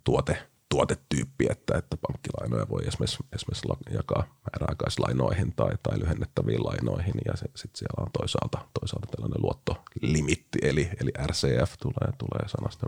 [0.04, 7.32] tuote, tuotetyyppi, että, että pankkilainoja voi esimerkiksi, esimerkiksi jakaa määräaikaislainoihin tai, tai lyhennettäviin lainoihin ja
[7.36, 12.86] sitten siellä on toisaalta, toisaalta tällainen luottolimitti eli, eli RCF tulee, tulee sanasta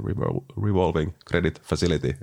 [0.65, 2.17] Revolving Credit Facility.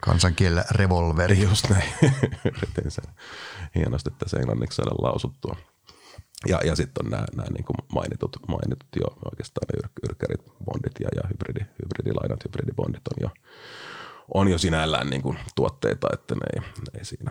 [0.00, 1.42] Kansankielellä revolveri.
[1.42, 1.88] Just näin.
[2.56, 3.04] Yritin sen
[3.74, 5.56] hienosti tässä englanniksi saada lausuttua.
[6.48, 9.66] Ja, ja sitten on nämä, nämä niin kuin mainitut, mainitut jo oikeastaan
[10.08, 13.30] yrkkärit, bondit ja, ja hybridi, hybridilainat, hybridibondit on jo
[14.34, 17.30] on jo sinällään niin kuin tuotteita, että ne ei, ne ei siinä,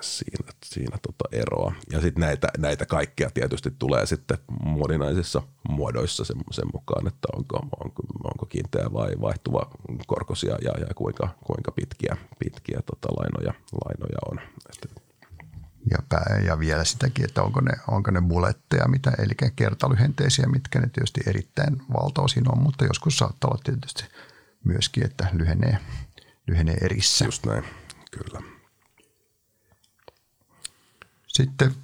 [0.00, 1.72] siinä, siinä tota eroa.
[1.92, 7.56] Ja sitten näitä, näitä kaikkea tietysti tulee sitten moninaisissa muodoissa sen, sen mukaan, että onko,
[7.56, 9.70] onko, onko kiinteä vai vaihtuva
[10.06, 14.40] korkosia ja, ja kuinka, kuinka pitkiä, pitkiä tota lainoja, lainoja on.
[15.90, 20.80] Ja, pää, ja vielä sitäkin, että onko ne, onko ne bulletteja, mitä, eli kertalyhenteisiä, mitkä
[20.80, 24.04] ne tietysti erittäin valtaosin on, mutta joskus saattaa olla tietysti–
[24.66, 25.78] myöskin, että lyhenee,
[26.46, 27.24] lyhenee erissä.
[27.24, 27.64] Just näin,
[28.10, 28.42] kyllä.
[31.26, 31.74] Sitten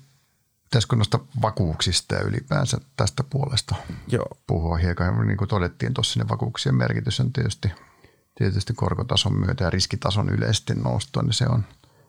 [0.64, 3.74] pitäisikö noista vakuuksista ja ylipäänsä tästä puolesta
[4.08, 4.38] Joo.
[4.46, 5.26] puhua hieman.
[5.26, 7.72] Niin kuin todettiin tuossa, ne vakuuksien merkitys on tietysti,
[8.34, 11.64] tietysti korkotason myötä ja riskitason yleisesti noustua, niin se on,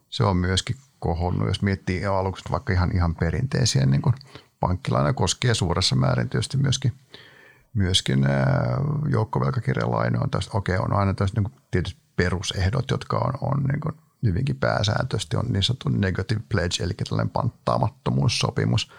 [0.09, 1.47] se on myöskin kohonnut.
[1.47, 4.15] Jos miettii aluksi vaikka ihan, ihan perinteisiä niin kuin
[4.59, 6.93] pankkilaina koskee suuressa määrin tietysti myöskin–
[7.73, 8.25] myöskin
[9.11, 10.27] joukkovelkakirjalainoja.
[10.53, 15.37] Okei, okay, on aina tästä niin tietyt perusehdot, jotka on, on niin kuin hyvinkin pääsääntöisesti
[15.37, 18.91] on niin sanottu negative pledge, eli tällainen panttaamattomuussopimus,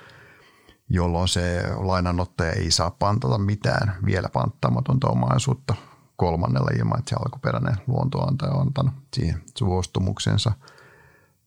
[0.89, 5.75] jolloin se lainanottaja ei saa pantata mitään vielä panttaamatonta omaisuutta
[6.17, 10.53] kolmannella ilman, että se alkuperäinen luontoantaja on antanut siihen suostumuksensa.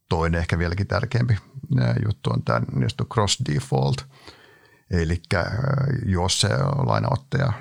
[0.09, 1.37] Toinen ehkä vieläkin tärkeämpi
[2.05, 4.05] juttu on tämä niin cross default.
[4.91, 5.21] Eli
[6.05, 6.47] jos se
[6.85, 7.53] lainaottaja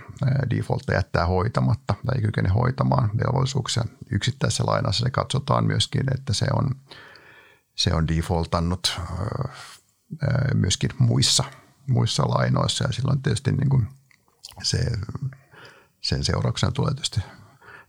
[0.50, 6.46] defaultta jättää hoitamatta tai ei kykene hoitamaan velvollisuuksia yksittäisessä lainassa, se katsotaan myöskin, että se
[6.52, 6.70] on,
[7.74, 9.00] se on defaultannut
[10.54, 11.44] myöskin muissa,
[11.88, 13.88] muissa lainoissa ja silloin tietysti niin kuin
[14.62, 14.78] se,
[16.00, 17.20] sen seurauksena tulee tietysti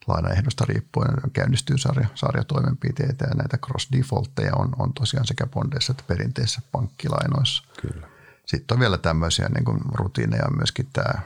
[0.07, 6.03] lainaehdosta riippuen käynnistyy sarja, sarjatoimenpiteitä ja näitä cross defaultteja on, on tosiaan sekä bondeissa että
[6.07, 7.63] perinteisissä pankkilainoissa.
[7.81, 8.16] Kyllä.
[8.47, 11.21] Sitten on vielä tämmöisiä niin kuin rutiineja myöskin tämä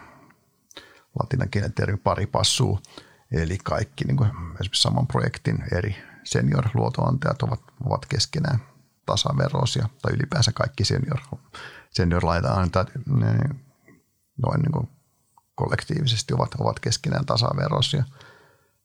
[1.20, 2.80] latinankielinen termi pari passuu,
[3.32, 8.60] eli kaikki niin kuin esimerkiksi saman projektin eri senior-luotonantajat ovat, ovat keskenään
[9.06, 11.20] tasaveroisia, tai ylipäänsä kaikki senior,
[11.90, 12.70] senior laitetaan
[14.38, 14.90] noin niin kuin
[15.56, 18.04] kollektiivisesti ovat, ovat keskenään tasaveroisia.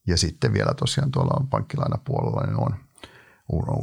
[0.06, 2.76] Ja sitten vielä tosiaan tuolla pankkilainapuolella niin on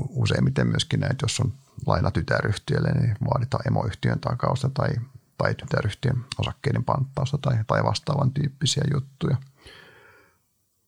[0.09, 1.53] useimmiten myöskin näitä, jos on
[1.85, 4.89] laina tytäryhtiölle, niin vaaditaan emoyhtiön takausta tai,
[5.37, 9.37] tai tytäryhtiön osakkeiden panttausta tai, tai vastaavan tyyppisiä juttuja.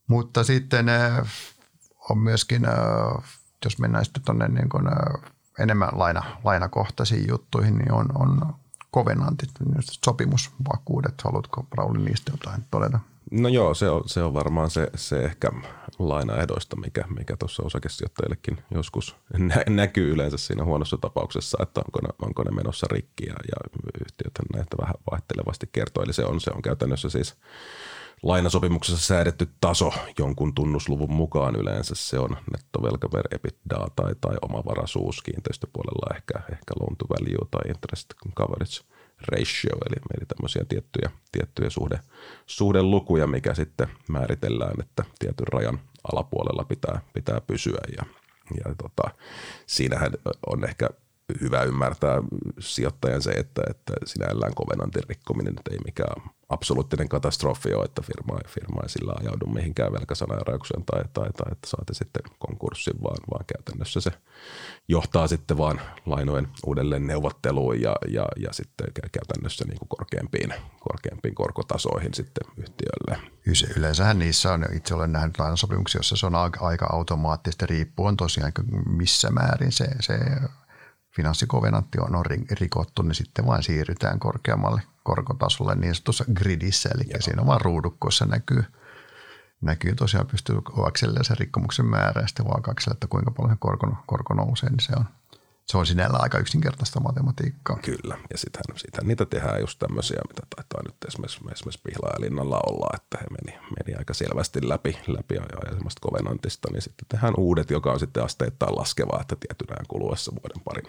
[0.08, 1.28] Mutta sitten äh,
[2.10, 3.24] on myöskin, äh,
[3.66, 8.56] jos mennään sitten tuonne niin kuin, äh, enemmän laina, lainakohtaisiin juttuihin, niin on, on
[8.92, 9.50] kovenantit,
[10.06, 11.22] sopimusvakuudet.
[11.24, 13.00] Haluatko Rauli niistä jotain todeta?
[13.32, 15.52] No joo, se on, se on varmaan se, se ehkä
[16.00, 22.28] lainaehdoista, mikä, mikä tuossa osakesijoittajillekin joskus nä- näkyy yleensä siinä huonossa tapauksessa, että onko ne,
[22.28, 26.04] onko ne menossa rikki ja, ja yhtiöt näitä vähän vaihtelevasti kertoo.
[26.04, 27.36] Eli se on, se on käytännössä siis
[28.24, 35.22] lainasopimuksessa säädetty taso jonkun tunnusluvun mukaan yleensä se on nettovelka per EBITDA tai, tai omavaraisuus
[35.22, 41.70] kiinteistöpuolella ehkä, ehkä loan to value tai interest coverage ratio, eli, eli tämmöisiä tiettyjä, tiettyjä
[41.70, 42.00] suhde,
[42.46, 45.80] suhdelukuja, mikä sitten määritellään, että tietyn rajan
[46.14, 47.82] alapuolella pitää, pitää pysyä.
[47.98, 48.06] Ja,
[48.66, 49.16] ja tota,
[49.66, 50.12] siinähän
[50.48, 50.90] on ehkä
[51.42, 52.22] hyvä ymmärtää
[52.60, 58.82] sijoittajan se, että, että sinällään kovenantin rikkominen ei mikään absoluuttinen katastrofi ole, että firma, firma
[58.84, 64.02] ei sillä ajaudu mihinkään velkasaneeraukseen tai, tai, tai että saatte sitten konkurssin, vaan, vaan käytännössä
[64.02, 64.12] se
[64.88, 71.36] johtaa sitten vaan lainojen uudelleen neuvotteluun ja, ja, ja sitten käytännössä niin kuin korkeampiin, korkeampiin
[71.36, 73.32] korkotasoihin sitten yhtiölle.
[73.78, 78.52] Yleensähän niissä on, itse olen nähnyt lainasopimuksia, jossa se on aika automaattisesti riippuen tosiaan
[78.86, 80.20] missä määrin se, se
[81.16, 87.22] finanssikovenantti on, on rikottu, niin sitten vaan siirrytään korkeammalle korkotasolle niin sanotussa gridissä, eli Joo.
[87.22, 88.64] siinä vaan ruudukkoissa näkyy,
[89.62, 94.34] näkyy tosiaan pystyy oakselle sen rikkomuksen määrä ja sitten vaan että kuinka paljon korko, korko
[94.34, 95.06] nousee, niin se on,
[95.66, 97.78] se on sinällä aika yksinkertaista matematiikkaa.
[97.78, 102.90] Kyllä, ja sittenhän, sittenhän niitä tehdään just tämmöisiä, mitä taitaa nyt esimerkiksi, esimerkiksi Pihlajalinnalla olla,
[102.96, 107.70] että he meni, meni aika selvästi läpi, läpi ja semmoista kovenantista, niin sitten tehdään uudet,
[107.70, 110.88] joka on sitten asteittain laskevaa, että tietyn kuluessa vuoden parin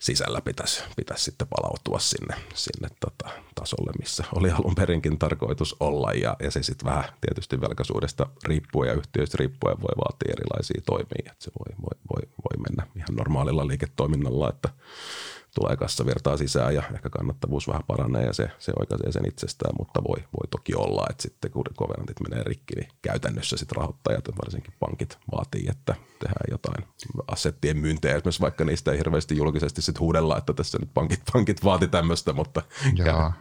[0.00, 6.12] sisällä pitäisi, pitäisi sitten palautua sinne, sinne tota, tasolle, missä oli alun perinkin tarkoitus olla.
[6.12, 11.32] Ja, ja se sitten vähän tietysti velkaisuudesta riippuen ja yhtiöistä riippuen voi vaatia erilaisia toimia.
[11.32, 14.68] Että se voi, voi, voi, voi mennä ihan normaalilla liiketoiminnalla, että
[15.58, 20.02] tulee kassavirtaa sisään ja ehkä kannattavuus vähän paranee ja se, se oikaisee sen itsestään, mutta
[20.08, 24.74] voi, voi toki olla, että sitten kun kovenantit menee rikki, niin käytännössä sitten rahoittajat, varsinkin
[24.80, 26.88] pankit, vaatii, että tehdään jotain
[27.26, 31.64] assettien myyntejä, esimerkiksi vaikka niistä ei hirveästi julkisesti sitten huudella, että tässä nyt pankit, pankit
[31.64, 32.62] vaati tämmöistä, mutta...
[32.94, 33.32] Joo.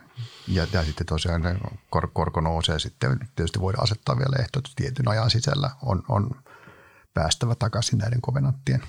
[0.48, 3.20] Ja, ja sitten tosiaan kor, korko nousee, sitten.
[3.36, 6.30] Tietysti voidaan asettaa vielä ehto, että tietyn ajan sisällä on, on
[7.14, 8.84] päästävä takaisin näiden kovenanttien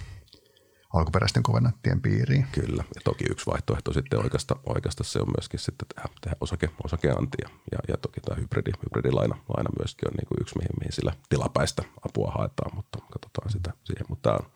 [0.92, 2.46] alkuperäisten kovennattien piiriin.
[2.52, 6.70] Kyllä, ja toki yksi vaihtoehto sitten oikeasta, oikeasta se on myöskin sitten tehdä, tehdä osake,
[6.84, 7.48] osakeantia.
[7.72, 11.12] Ja, ja toki tämä hybridi, hybridilaina laina myöskin on niin kuin yksi, mihin, mihin sillä
[11.28, 14.06] tilapäistä apua haetaan, mutta katsotaan sitä siihen.
[14.08, 14.50] Mutta tämä on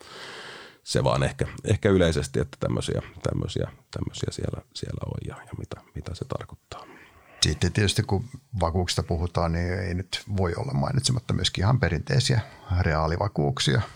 [0.84, 5.76] se vaan ehkä, ehkä yleisesti, että tämmöisiä, tämmöisiä, tämmöisiä siellä, siellä on ja, ja mitä,
[5.94, 6.84] mitä se tarkoittaa.
[7.42, 8.24] Sitten tietysti kun
[8.60, 12.40] vakuuksista puhutaan, niin ei nyt voi olla mainitsematta myöskin ihan perinteisiä
[12.80, 13.82] reaalivakuuksia–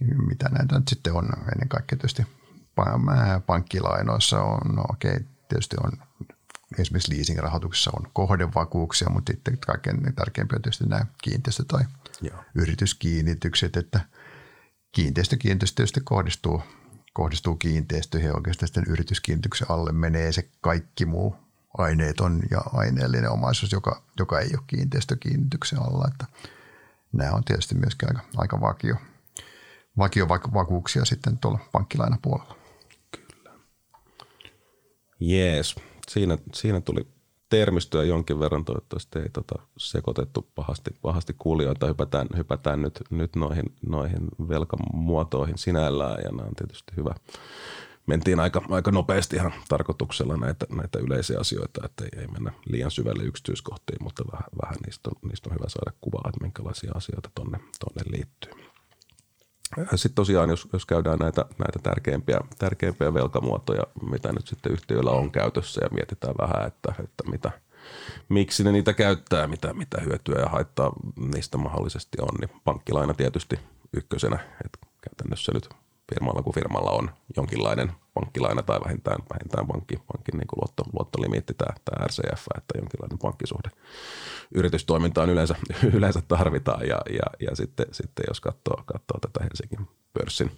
[0.00, 1.28] mitä näitä nyt sitten on.
[1.52, 2.26] Ennen kaikkea tietysti
[3.46, 5.92] pankkilainoissa on, no okei, tietysti on
[6.78, 11.84] esimerkiksi leasing-rahoituksessa on kohdevakuuksia, mutta sitten kaikkein tärkeimpiä on tietysti nämä kiinteistö- tai
[12.20, 12.44] Joo.
[12.54, 14.00] yrityskiinnitykset, että
[14.92, 16.62] kiinteistö kiinteistö tietysti kohdistuu,
[17.12, 18.28] kohdistuu kiinteistöihin.
[18.28, 21.36] Ja oikeastaan sitten yrityskiinnityksen alle menee se kaikki muu
[21.78, 26.26] aineeton ja aineellinen omaisuus, joka, joka ei ole kiinteistökiinnityksen alla, että
[27.12, 28.96] nämä on tietysti myöskin aika, aika vakio,
[29.98, 32.56] vakiovakuuksia sitten tuolla pankkilainapuolella.
[33.10, 33.50] Kyllä.
[35.20, 35.76] Jees.
[36.08, 37.06] Siinä, siinä tuli
[37.48, 41.86] termistöä jonkin verran, toivottavasti ei tota sekoitettu pahasti, pahasti kuulijoita.
[41.86, 47.14] Hypätään, hypätään nyt, nyt noihin, noihin velkamuotoihin sinällään ja nämä on tietysti hyvä.
[48.06, 52.90] Mentiin aika, aika nopeasti ihan tarkoituksella näitä, näitä yleisiä asioita, että ei, ei mennä liian
[52.90, 57.30] syvälle yksityiskohtiin, mutta vähän, vähän niistä, on, niistä on hyvä saada kuvaa, että minkälaisia asioita
[57.34, 58.52] tonne, tonne liittyy.
[59.94, 65.30] Sitten tosiaan, jos, jos käydään näitä, näitä tärkeimpiä, tärkeimpiä velkamuotoja, mitä nyt sitten yhtiöillä on
[65.30, 67.50] käytössä ja mietitään vähän, että, että mitä,
[68.28, 73.58] miksi ne niitä käyttää, mitä, mitä hyötyä ja haittaa niistä mahdollisesti on, niin pankkilaina tietysti
[73.92, 75.68] ykkösenä, että käytännössä nyt
[76.14, 81.54] firmalla kuin firmalla on jonkinlainen pankkilaina tai vähintään, vähintään pankki, pankin niin kuin luotto, luottolimiitti,
[81.54, 83.70] tämä, tämä RCF, että jonkinlainen pankkisuhde
[84.54, 85.54] yritystoimintaan yleensä,
[85.96, 86.88] yleensä tarvitaan.
[86.88, 90.50] Ja, ja, ja sitten, sitten, jos katsoo, katsoo tätä Helsingin pörssin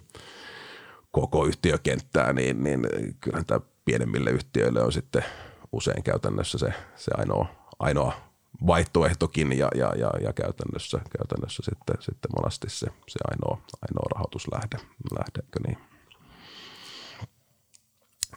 [1.11, 2.87] koko yhtiökenttää, niin, niin
[3.19, 5.25] kyllähän tämä pienemmille yhtiöille on sitten
[5.71, 7.45] usein käytännössä se, se ainoa,
[7.79, 8.30] ainoa
[8.67, 14.77] vaihtoehtokin ja, ja, ja, ja käytännössä, käytännössä sitten, sitten monasti se, se ainoa, ainoa rahoituslähde,
[15.17, 15.77] lähdekö niin.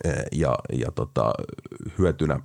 [0.04, 1.32] E, ja, ja tota,
[1.98, 2.40] hyötynä,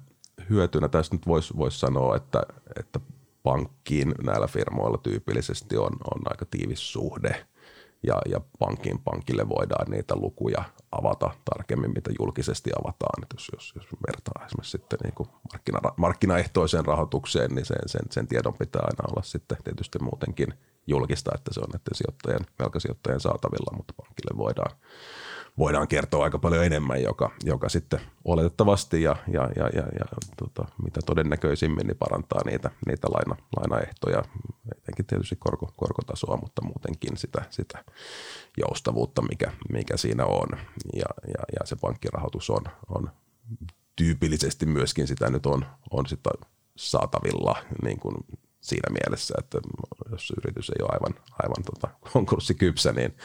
[0.50, 2.44] hyötynä tässä nyt voisi vois sanoa, että,
[2.80, 3.00] että
[3.44, 7.46] pankkiin näillä firmoilla tyypillisesti on, on aika tiivis suhde
[8.04, 13.28] ja, ja pankin pankille voidaan niitä lukuja avata tarkemmin, mitä julkisesti avataan.
[13.34, 18.54] Jos, jos, jos vertaa esimerkiksi sitten niin markkina, markkinaehtoiseen rahoitukseen, niin sen, sen, sen tiedon
[18.54, 20.54] pitää aina olla sitten tietysti muutenkin
[20.88, 24.72] julkista, että se on näiden sijoittajien, velkasijoittajien saatavilla, mutta pankille voidaan
[25.60, 30.06] voidaan kertoa aika paljon enemmän, joka, joka sitten oletettavasti ja, ja, ja, ja, ja
[30.38, 34.24] tota, mitä todennäköisimmin niin parantaa niitä, niitä laina, lainaehtoja,
[34.78, 37.84] etenkin tietysti korko, korkotasoa, mutta muutenkin sitä, sitä
[38.58, 40.48] joustavuutta, mikä, mikä siinä on.
[40.93, 43.12] Ja, ja, ja se pankkirahoitus on, on
[43.95, 46.30] tyypillisesti myöskin sitä nyt on, on sitä
[46.76, 48.15] saatavilla niin kuin
[48.62, 49.58] siinä mielessä, että
[50.12, 53.17] jos yritys ei ole aivan, aivan tota konkurssikypsä, niin,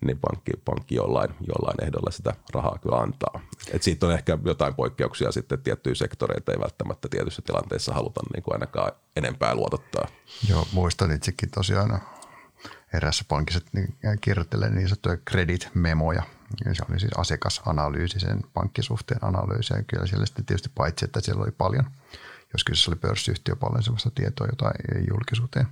[0.00, 3.40] niin pankki, pankki jollain, jollain ehdolla sitä rahaa kyllä antaa.
[3.72, 8.42] Et siitä on ehkä jotain poikkeuksia sitten tiettyjä sektoreita, ei välttämättä tietyissä tilanteissa haluta niin
[8.42, 10.08] kuin ainakaan enempää luotottaa.
[10.48, 12.00] Joo, muistan itsekin tosiaan
[12.94, 16.22] erässä pankissa niin kirjoittelen niin sanottuja credit-memoja.
[16.72, 19.74] Se oli siis asiakasanalyysi, sen pankkisuhteen analyysi.
[19.74, 21.84] Ja kyllä siellä sitten tietysti paitsi, että siellä oli paljon–
[22.52, 25.66] jos kyseessä oli pörssiyhtiö paljon sellaista tietoa, jota ei julkisuuteen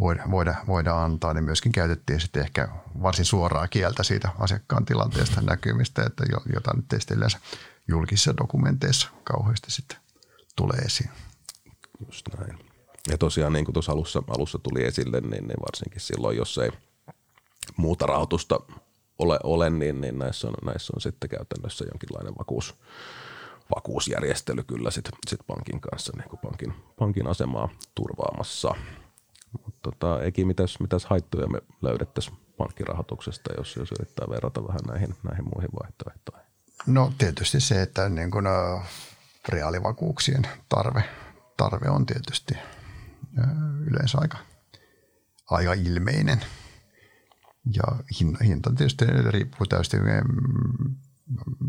[0.00, 2.68] voida, voida, voida antaa, niin myöskin käytettiin sitten ehkä
[3.02, 7.38] varsin suoraa kieltä siitä asiakkaan tilanteesta näkymistä, että jota nyt tietysti yleensä
[7.88, 9.98] julkisissa dokumenteissa kauheasti sitten
[10.56, 11.10] tulee esiin.
[12.06, 12.58] Just näin.
[13.10, 16.70] Ja tosiaan niin kuin tuossa alussa, alussa tuli esille, niin, niin varsinkin silloin, jos ei
[17.76, 18.60] muuta rahoitusta
[19.18, 22.74] ole, ole niin, niin näissä, on, näissä on sitten käytännössä jonkinlainen vakuus,
[23.76, 28.74] vakuusjärjestely kyllä sit, sit pankin kanssa niin kuin pankin, pankin asemaa turvaamassa.
[29.52, 35.14] Mutta tota, eikin mitäs, mitäs haittoja me löydettäisiin pankkirahoituksesta, jos, jos yrittää verrata vähän näihin,
[35.22, 36.46] näihin muihin vaihtoehtoihin?
[36.86, 38.82] No tietysti se, että niin kun, uh,
[39.48, 41.04] reaalivakuuksien tarve,
[41.56, 42.54] tarve on tietysti
[43.38, 44.38] uh, yleensä aika,
[45.50, 46.40] aika ilmeinen.
[47.74, 47.82] Ja
[48.44, 50.00] hinta tietysti riippuu täysin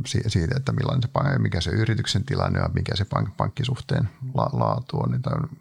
[0.06, 1.02] siitä, että millainen
[1.34, 5.12] se, mikä se yrityksen tilanne on, mikä se pank, pankkisuhteen la, laatu on.
[5.12, 5.60] Niin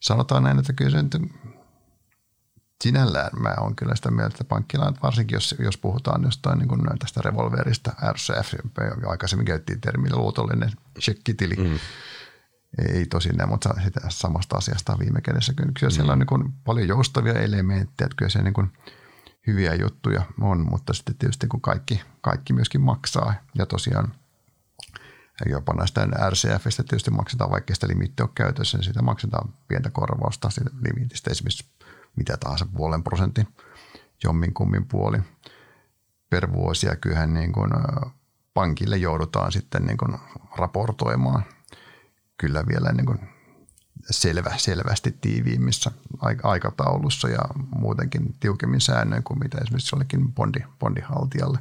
[0.00, 1.32] sanotaan näin, että kyllä se nyt,
[2.82, 6.80] sinällään mä on kyllä sitä mieltä, että pankkila, varsinkin jos, jos puhutaan jostain niin kuin
[6.98, 8.54] tästä revolverista, RCF,
[9.06, 11.78] aikaisemmin käytettiin termillä luotollinen shekkitili, mm.
[12.94, 15.54] ei tosin näin, mutta sitä samasta asiasta viime kädessä.
[15.54, 15.90] Kyllä mm.
[15.90, 18.72] siellä on niin kuin paljon joustavia elementtejä, että kyllä se niin kuin–
[19.46, 24.14] hyviä juttuja on, mutta sitten tietysti kun kaikki, kaikki myöskin maksaa ja tosiaan
[25.46, 30.50] jopa näistä RCFistä tietysti maksetaan, vaikka sitä limitti on käytössä, niin siitä maksetaan pientä korvausta
[30.50, 31.66] siitä limitistä, esimerkiksi
[32.16, 33.48] mitä tahansa puolen prosentin
[34.24, 35.18] jommin kummin puoli
[36.30, 36.86] per vuosi.
[36.86, 37.70] Ja kyllähän niin kuin
[38.54, 40.18] pankille joudutaan sitten niin kuin
[40.56, 41.44] raportoimaan
[42.36, 43.33] kyllä vielä niin kuin
[44.10, 45.90] selvä, selvästi tiiviimmissä
[46.42, 47.42] aikataulussa ja
[47.76, 51.58] muutenkin tiukemmin säännöin kuin mitä esimerkiksi jollekin bondi, bondihaltijalle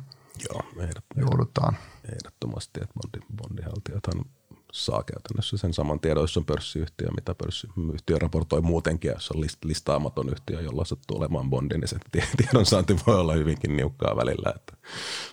[0.49, 1.77] Joo, joudutaan.
[2.15, 4.25] Ehdottomasti, että bondi, bondihaltijathan
[4.71, 10.29] saa käytännössä sen saman tiedon, jos on pörssiyhtiö, mitä pörssiyhtiö raportoi muutenkin, jos on listaamaton
[10.29, 11.97] yhtiö, jolla sattuu olemaan bondi, niin se
[12.37, 14.77] tiedonsaanti voi olla hyvinkin niukkaa välillä, että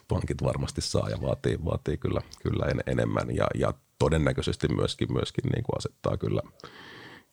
[0.09, 5.64] pankit varmasti saa ja vaatii, vaatii kyllä, kyllä enemmän ja, ja todennäköisesti myöskin, myöskin niin
[5.64, 6.42] kuin asettaa kyllä–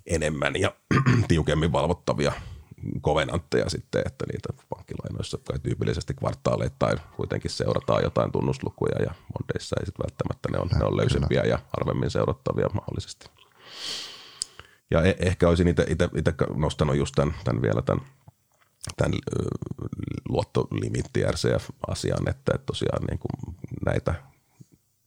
[0.07, 0.75] enemmän ja
[1.27, 2.31] tiukemmin valvottavia
[3.01, 9.85] kovenantteja sitten, että niitä pankkilainoissa kai tyypillisesti kvartaaleittain kuitenkin seurataan jotain tunnuslukuja ja mondeissa ei
[9.85, 13.29] sitten välttämättä ne on, ne on löysempiä ja harvemmin seurattavia mahdollisesti.
[14.91, 18.05] Ja e- ehkä olisin itse nostanut just tämän, tämän vielä tämän,
[18.97, 19.19] tämän
[20.29, 24.15] luottolimitti RCF-asian, että, että tosiaan niin kuin näitä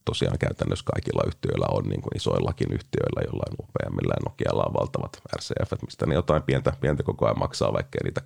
[0.05, 5.21] tosiaan käytännössä kaikilla yhtiöillä on niin kuin isoillakin yhtiöillä, jollain UPMillä ja Nokialla on valtavat
[5.37, 8.21] RCF, mistä ne jotain pientä, pientä koko ajan maksaa, vaikka niitä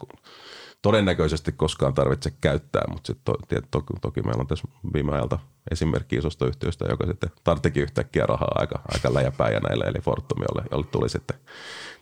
[0.81, 5.39] todennäköisesti koskaan tarvitse käyttää, mutta sitten to, toki, toki meillä on tässä viime ajalta
[5.71, 10.63] esimerkki isosta yhtiöstä, joka sitten tarttikin yhtäkkiä rahaa aika, aika läjäpäin ja näille, eli Fortumiolle,
[10.71, 11.39] jolle tuli sitten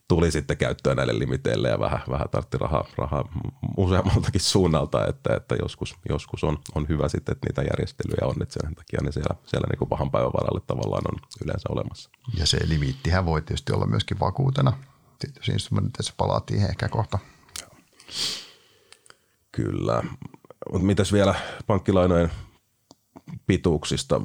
[0.08, 3.30] tuli sitten käyttöön näille limiteille ja vähän, vähän tartti rahaa, rahaa
[3.78, 8.60] useammaltakin suunnalta, että, että joskus, joskus on, on, hyvä sitten, että niitä järjestelyjä on, että
[8.62, 12.10] sen takia ne siellä, siellä niin kuin pahan päivän varalle tavallaan on yleensä olemassa.
[12.38, 14.74] Ja se limittihän voi tietysti olla myöskin vakuutena.
[15.22, 17.20] Sitten instrumentissa palaatiin ehkä kohta.
[19.52, 20.04] Kyllä.
[20.72, 21.36] Mutta mitäs vielä
[21.68, 22.32] pankkilainojen
[23.48, 24.22] pituuksista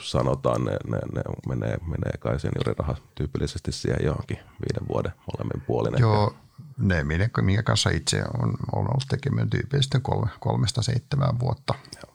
[0.00, 5.94] sanotaan, ne, ne, ne menee, menee kai senioriraha tyypillisesti siihen johonkin viiden vuoden molemmin puolin.
[5.98, 6.34] Joo,
[6.78, 7.04] ne,
[7.42, 11.74] minkä kanssa itse on, on ollut tekemään tyypillisesti kolme, kolmesta seitsemään vuotta.
[11.94, 12.14] Joo.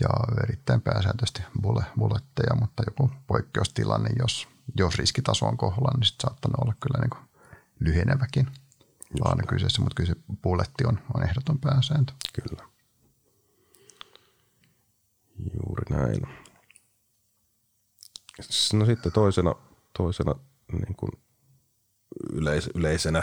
[0.00, 0.08] Ja
[0.42, 6.60] erittäin pääsääntöisesti bulle, bulletteja, mutta joku poikkeustilanne, jos, jos riskitaso on kohdalla, niin sitten saattanut
[6.60, 7.28] olla kyllä niin
[7.80, 8.46] lyheneväkin
[9.48, 12.12] kyseessä, mutta kyllä se bulletti on, on ehdoton pääsääntö.
[12.32, 12.75] Kyllä.
[15.38, 16.22] Juuri näin.
[18.72, 19.54] No sitten toisena,
[19.98, 20.34] toisena
[20.72, 21.10] niin kuin
[22.32, 23.22] yleis, yleisenä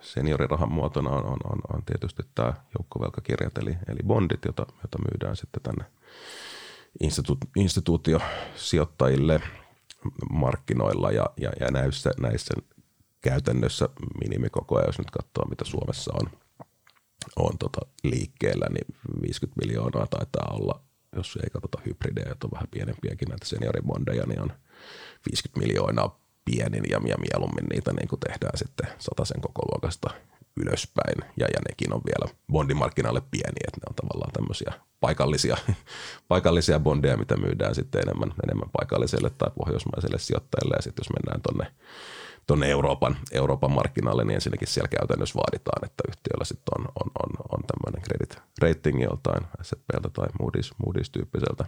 [0.00, 5.36] seniorirahan muotona on, on, on, on tietysti tämä joukkovelkakirjat eli, eli bondit, jota, jota myydään
[5.36, 5.84] sitten tänne
[7.00, 9.40] institu, instituutiosijoittajille
[10.30, 12.54] markkinoilla ja, ja, ja näissä, näissä
[13.20, 13.88] käytännössä
[14.20, 16.30] minimikokoja, jos nyt katsoo mitä Suomessa on,
[17.36, 20.85] on tota liikkeellä, niin 50 miljoonaa taitaa olla
[21.16, 24.52] jos ei katsota hybridejä, jotka on vähän pienempiäkin näitä senioribondeja, niin on
[25.26, 28.88] 50 miljoonaa pienin ja, mieluummin niitä niin kuin tehdään sitten
[29.24, 30.10] sen koko luokasta
[30.56, 31.18] ylöspäin.
[31.36, 35.56] Ja, ja nekin on vielä bondimarkkinalle pieni, että ne on tavallaan tämmöisiä paikallisia,
[36.28, 40.76] paikallisia bondeja, mitä myydään sitten enemmän, enemmän paikalliselle tai pohjoismaiselle sijoittajille.
[40.76, 41.72] Ja sitten jos mennään tuonne
[42.46, 47.30] tuonne Euroopan, Euroopan markkinalle, niin ensinnäkin siellä käytännössä vaaditaan, että yhtiöllä sitten on, on, on,
[47.52, 51.64] on tämmöinen credit rating joltain S&Pltä tai Moody's, Moody's-tyyppiseltä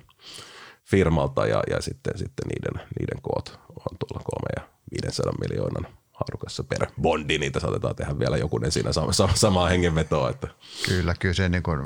[0.84, 4.62] firmalta ja, ja sitten, sitten niiden, niiden koot on tuolla 3 ja
[5.02, 5.86] 500 miljoonan
[6.18, 10.30] haarukassa per bondi, niitä saatetaan tehdä vielä jokunen siinä sama, sama, samaa hengenvetoa.
[10.30, 10.48] Että.
[10.86, 11.80] Kyllä, kyllä se niin kuin,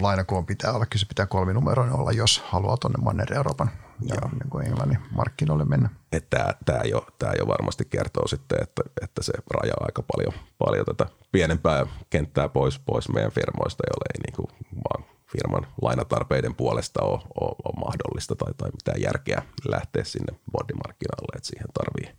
[0.00, 3.70] lainakoon pitää olla, kyllä se pitää kolminumeroinen olla, jos haluaa tuonne Manner-Euroopan
[4.02, 5.88] ja niin kuin Englannin markkinoille mennä.
[6.12, 10.84] Että tämä jo, tämä jo varmasti kertoo sitten, että, että se rajaa aika paljon, paljon
[10.84, 17.02] tätä pienempää kenttää pois, pois meidän firmoista, jolle ei niin kuin vaan firman lainatarpeiden puolesta
[17.02, 22.14] ole, ole, ole mahdollista tai, tai mitään järkeä lähteä sinne bondimarkkinalle, että siihen tarvii,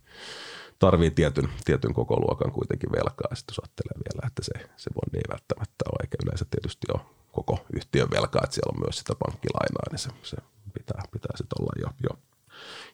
[0.78, 3.34] tarvii tietyn, tietyn koko luokan kuitenkin velkaa.
[3.34, 7.00] Sitten jos ajattelee vielä, että se, se bondi ei välttämättä ole, eikä yleensä tietysti ole
[7.32, 10.36] koko yhtiön velkaa, että siellä on myös sitä pankkilainaa, niin se, se
[10.74, 12.18] pitää, pitää sitten olla jo, jo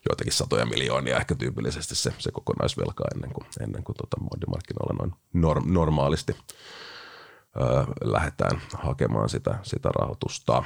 [0.09, 5.13] joitakin satoja miljoonia ehkä tyypillisesti se, se kokonaisvelka ennen kuin, ennen kuin tota bondimarkkinoilla noin
[5.33, 6.37] norm, normaalisti
[7.57, 10.65] ö, lähdetään hakemaan sitä, sitä rahoitusta.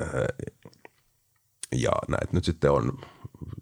[0.00, 0.04] Ö,
[1.72, 2.98] ja näitä nyt sitten on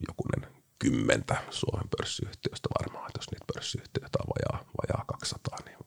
[0.08, 0.53] jokunen
[0.84, 5.78] kymmentä Suomen pörssiyhtiöistä varmaan, että jos niitä pörssiyhtiöitä on vajaa, vajaa 200, niin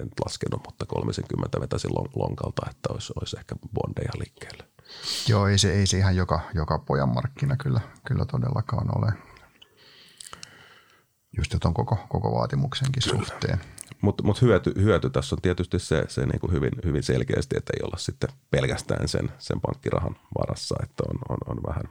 [0.00, 4.64] en laskenut, mutta 30 vetäisin lonkalta, että olisi, olisi ehkä bondeja liikkeelle.
[5.28, 9.12] Joo, ei se, ei se ihan joka, joka pojan markkina kyllä, kyllä todellakaan ole.
[11.36, 13.18] Just tuon koko, koko vaatimuksenkin kyllä.
[13.18, 13.60] suhteen.
[14.02, 17.84] Mutta mut hyöty, hyöty tässä on tietysti se, se niinku hyvin, hyvin selkeästi, että ei
[17.84, 21.84] olla sitten pelkästään sen, sen pankkirahan varassa, että on, on, on vähän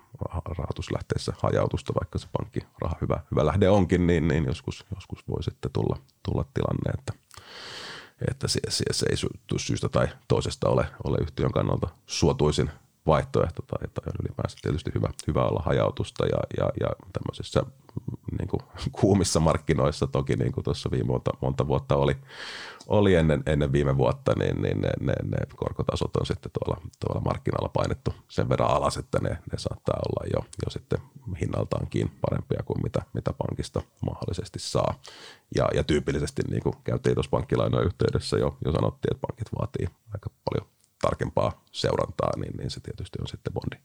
[0.58, 5.72] rahoituslähteessä hajautusta, vaikka se pankkiraha hyvä, hyvä lähde onkin, niin, niin joskus, joskus voi sitten
[5.72, 7.13] tulla, tulla tilanne, että,
[8.32, 9.17] että se, se, se ei
[9.58, 12.70] syystä tai toisesta ole, ole yhtiön kannalta suotuisin
[13.08, 17.63] vaihtoehto tai, tai on ylipäänsä tietysti hyvä, hyvä olla hajautusta ja, ja, ja tämmöisissä
[18.40, 18.62] niin kuin,
[19.02, 22.17] kuumissa markkinoissa toki niin kuin tuossa viime monta, monta vuotta oli,
[22.88, 27.21] oli ennen, ennen viime vuotta, niin, niin ne, ne, ne, korkotasot on sitten tuolla, tuolla
[27.21, 31.00] markkinalla painettu sen verran alas, että ne, ne saattaa olla jo, jo sitten
[31.42, 35.02] hinnaltaankin parempia kuin mitä, mitä pankista mahdollisesti saa.
[35.56, 39.88] Ja, ja tyypillisesti niin kuin käytiin tuossa pankkilainojen yhteydessä jo, jo sanottiin, että pankit vaatii
[40.13, 43.77] aika paljon tarkempaa seurantaa, niin, niin se tietysti on sitten bondi,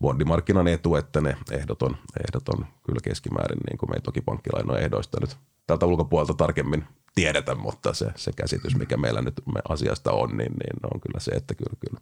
[0.00, 1.96] bondimarkkinan etu, että ne ehdot on,
[2.28, 5.36] ehdot on kyllä keskimäärin, niin kuin me ei toki pankkilainojen ehdoista nyt
[5.66, 6.84] tältä ulkopuolelta tarkemmin
[7.14, 11.20] tiedetä, mutta se, se käsitys, mikä meillä nyt me asiasta on, niin, niin on kyllä
[11.20, 12.00] se, että kyllä, kyllä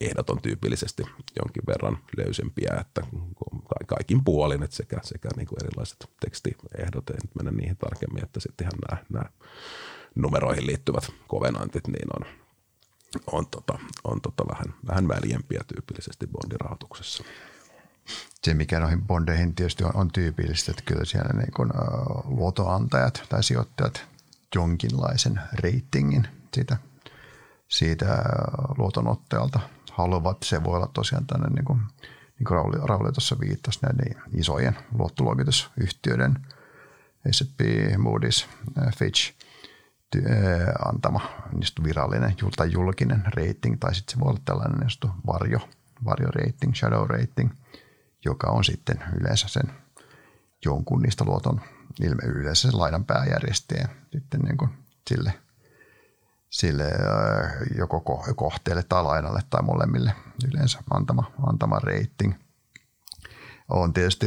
[0.00, 1.02] ehdot on tyypillisesti
[1.36, 3.02] jonkin verran löysempiä, että
[3.86, 8.40] kaikin puolin, että sekä, sekä niin kuin erilaiset tekstiehdot, en nyt mennä niihin tarkemmin, että
[8.40, 9.30] sitten ihan nämä, nämä
[10.14, 12.26] numeroihin liittyvät kovenantit, niin on,
[13.32, 17.24] on, tota, on tota vähän, vähän väljempiä tyypillisesti bondirahoituksessa.
[18.42, 23.22] Se, mikä noihin bondeihin tietysti on, on tyypillistä, että kyllä siellä niin kuin, uh, luotoantajat
[23.28, 24.06] tai sijoittajat
[24.54, 26.76] jonkinlaisen reitingin siitä,
[27.68, 28.24] siitä
[28.78, 29.60] luotonottajalta
[29.92, 30.42] haluavat.
[30.42, 31.78] Se voi olla tosiaan tänne niin kuin,
[32.38, 36.38] niin kuin Rauli, Rauli tuossa viittasi näiden isojen luottoluokitusyhtiöiden
[37.30, 37.60] S&P,
[37.96, 38.46] Moody's,
[38.96, 39.32] Fitch
[40.84, 41.20] antama
[41.52, 45.58] niin virallinen tai julkinen rating, tai sitten se voi olla tällainen niin varjo,
[46.04, 47.50] varjo rating, shadow rating,
[48.24, 49.72] joka on sitten yleensä sen
[50.64, 51.60] jonkun niistä luoton
[52.00, 54.70] ilme yleensä sen lainan pääjärjestäjä sitten niin kuin
[55.08, 55.32] sille,
[56.50, 56.84] sille
[57.78, 58.00] joko
[58.36, 60.12] kohteelle tai lainalle tai molemmille
[60.48, 62.34] yleensä antama, antama rating.
[63.68, 64.26] On tietysti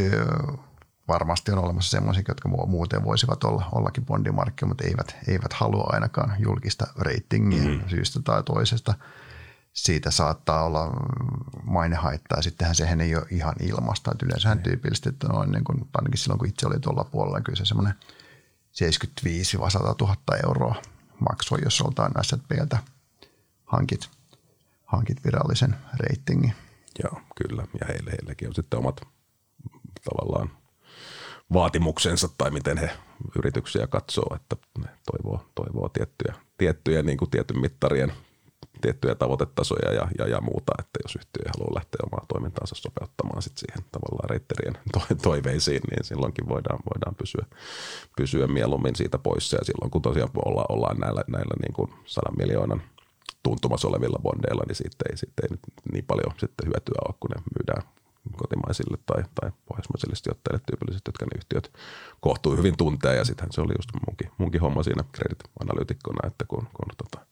[1.09, 6.35] varmasti on olemassa sellaisia, jotka muuten voisivat olla ollakin bondimarkkinoilla, mutta eivät, eivät halua ainakaan
[6.39, 7.89] julkista ratingia mm-hmm.
[7.89, 8.93] syystä tai toisesta.
[9.73, 10.91] Siitä saattaa olla
[11.63, 12.41] mainehaittaa.
[12.41, 14.11] Sittenhän sehän ei ole ihan ilmasta.
[14.11, 14.63] Että yleensähän mm.
[14.63, 17.65] tyypillisesti, että noin, niin kuin, ainakin silloin kun itse oli tuolla puolella, niin kyllä se
[17.65, 17.93] semmoinen
[19.25, 20.15] 75-100 000
[20.47, 20.75] euroa
[21.29, 22.77] maksoi, jos oltaan SPltä
[23.65, 24.09] hankit,
[24.85, 26.53] hankit virallisen reitingin.
[27.03, 27.63] Joo, kyllä.
[27.79, 29.01] Ja heille, heillekin on sitten omat
[30.03, 30.58] tavallaan
[31.53, 32.89] vaatimuksensa tai miten he
[33.37, 38.13] yrityksiä katsoo, että ne toivoo, toivoo tiettyjä, tiettyjä niin kuin tietyn mittarien
[38.81, 43.41] tiettyjä tavoitetasoja ja, ja, ja muuta, että jos yhtiö ei halua lähteä omaa toimintaansa sopeuttamaan
[43.41, 47.45] sit siihen tavallaan reitterien to- toiveisiin, niin silloinkin voidaan, voidaan pysyä,
[48.17, 49.57] pysyä mieluummin siitä poissa.
[49.57, 52.81] Ja silloin kun tosiaan olla, ollaan näillä, näillä niin kuin sadan miljoonan
[53.43, 55.57] tuntumassa olevilla bondeilla, niin siitä ei, siitä ei
[55.91, 57.98] niin paljon sitten hyötyä ole, kun ne myydään
[58.37, 61.73] kotimaisille tai, tai pohjoismaisille sijoittajille tyypillisesti, jotka ne yhtiöt
[62.19, 63.15] kohtuu hyvin tuntee.
[63.15, 67.25] Ja sittenhän se oli just munkin, munkin homma siinä kredit-analyytikkona, että kun, kun tota,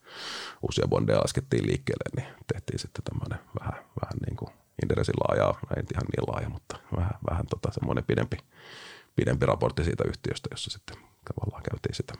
[0.61, 4.51] uusia bondeja laskettiin liikkeelle, niin tehtiin sitten tämmöinen vähän, vähän niin kuin
[4.83, 8.37] Inderesin laajaa, ei ihan niin laaja, mutta vähän, vähän tota semmoinen pidempi,
[9.15, 12.13] pidempi raportti siitä yhtiöstä, jossa sitten tavallaan käytiin sitä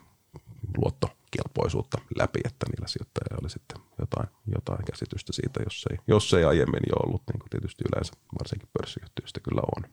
[0.78, 6.44] luottokelpoisuutta läpi, että niillä sijoittajilla oli sitten jotain, jotain käsitystä siitä, jos ei, jos ei
[6.44, 9.84] aiemmin jo ollut, niin kuin tietysti yleensä varsinkin pörssiyhtiöistä kyllä on.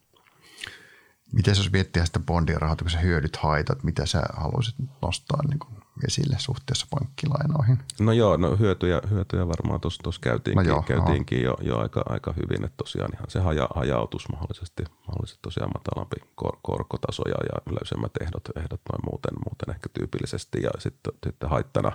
[1.33, 6.37] Miten jos miettii sitä bondien rahoituksen hyödyt, haitat, mitä sä haluaisit nostaa niin kuin esille
[6.39, 7.79] suhteessa pankkilainoihin?
[8.01, 12.33] No joo, no hyötyjä, hyötyjä varmaan tuossa käytiinkin, no joo, käytiinkin jo, jo, aika, aika
[12.33, 17.73] hyvin, että tosiaan ihan se haja, hajautus mahdollisesti, mahdollisesti tosiaan matalampi kor, korkotaso ja, ja
[17.73, 21.93] yleisemmät ehdot, ehdot noin muuten, muuten ehkä tyypillisesti ja sitten, sitten haittana,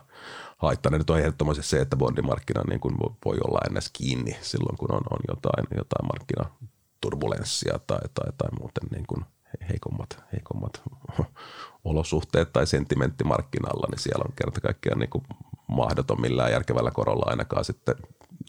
[0.58, 4.92] haittana nyt on ehdottomasti se, että bondimarkkina niin kuin voi olla ennäs kiinni silloin, kun
[4.92, 9.26] on, on jotain, jotain markkinaturbulenssia tai, tai, tai muuten niin kuin
[9.70, 10.82] heikommat, heikommat
[11.86, 15.10] olosuhteet tai sentimentti markkinalla, niin siellä on kerta kaikkiaan niin
[15.68, 17.96] mahdoton millään järkevällä korolla ainakaan sitten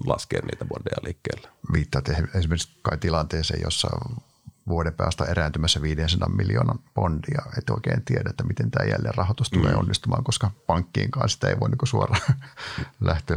[0.06, 1.48] laskea niitä bondeja liikkeelle.
[1.72, 3.88] Viittaat esimerkiksi kai tilanteeseen, jossa
[4.68, 7.42] vuoden päästä erääntymässä 500 miljoonan bondia.
[7.58, 9.78] Et oikein tiedä, että miten tämä jälleen rahoitus tulee mm.
[9.78, 12.20] onnistumaan, koska pankkiin kanssa sitä ei voi niin suoraan
[13.00, 13.36] lähteä,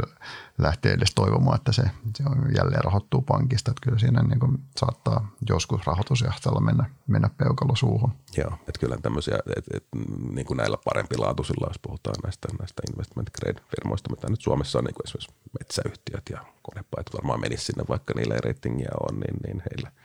[0.58, 1.82] lähteä edes toivomaan, että se,
[2.16, 3.70] se on jälleen rahoittuu pankista.
[3.70, 8.12] Että kyllä siinä niin kuin saattaa joskus rahoitusjahtalla mennä, mennä peukalo suuhun.
[8.36, 9.86] Joo, että kyllä tämmöisiä, että et,
[10.32, 14.84] niin kuin näillä parempilaatuisilla, jos puhutaan näistä, näistä investment grade firmoista, mitä nyt Suomessa on
[14.84, 19.36] niin kuin esimerkiksi metsäyhtiöt ja konepait varmaan menisi sinne, vaikka niillä ei ratingia on, niin,
[19.46, 19.90] niin heillä–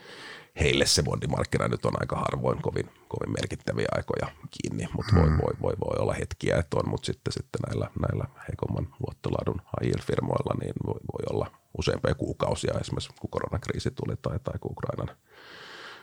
[0.59, 5.37] heille se bondimarkkina nyt on aika harvoin kovin, kovin merkittäviä aikoja kiinni, mutta voi, hmm.
[5.37, 10.05] voi, voi, voi, olla hetkiä, että on, mutta sitten, sitten näillä, näillä heikomman luottolaadun high
[10.05, 15.17] firmoilla niin voi, voi olla useampia kuukausia, esimerkiksi kun koronakriisi tuli tai, tai kun Ukrainan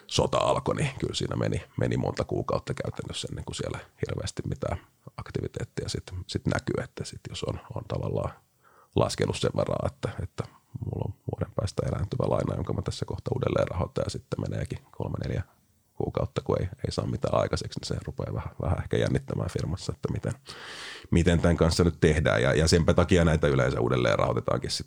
[0.07, 4.79] sota alkoi, niin kyllä siinä meni, meni monta kuukautta käytännössä ennen kuin siellä hirveästi mitään
[5.17, 8.31] aktiviteettia sitten sit näkyy, että sit jos on, on tavallaan
[8.97, 10.45] laskenut sen varaa, että, että
[10.85, 14.79] mulla on vuoden päästä elääntyvä laina, jonka mä tässä kohta uudelleen rahoitan ja sitten meneekin
[14.91, 15.43] kolme neljä
[15.95, 19.93] kuukautta, kun ei, ei saa mitään aikaiseksi, niin se rupeaa vähän, vähän ehkä jännittämään firmassa,
[19.97, 20.33] että miten,
[21.11, 22.43] miten tämän kanssa nyt tehdään.
[22.43, 24.87] Ja, ja senpä takia näitä yleensä uudelleen rahoitetaankin sit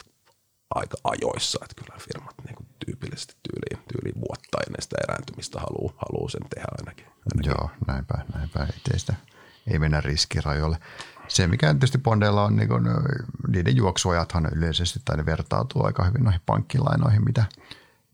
[0.76, 5.94] aika ajoissa, että kyllä firmat niin kuin tyypillisesti tyyliin, tyyliin vuotta ennen sitä erääntymistä haluaa,
[5.98, 7.50] haluaa sen tehdä ainakin, ainakin.
[7.52, 8.68] Joo, näinpä, näinpä.
[8.94, 9.14] Ei, sitä,
[9.68, 10.78] ei mennä riskirajoille
[11.30, 12.90] se, mikä tietysti bondeilla on, niin kun,
[13.48, 17.46] niiden juoksuajathan yleisesti tai ne vertautuu aika hyvin noihin pankkilainoihin, mitä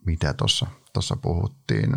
[0.05, 0.33] mitä
[0.93, 1.91] tuossa puhuttiin.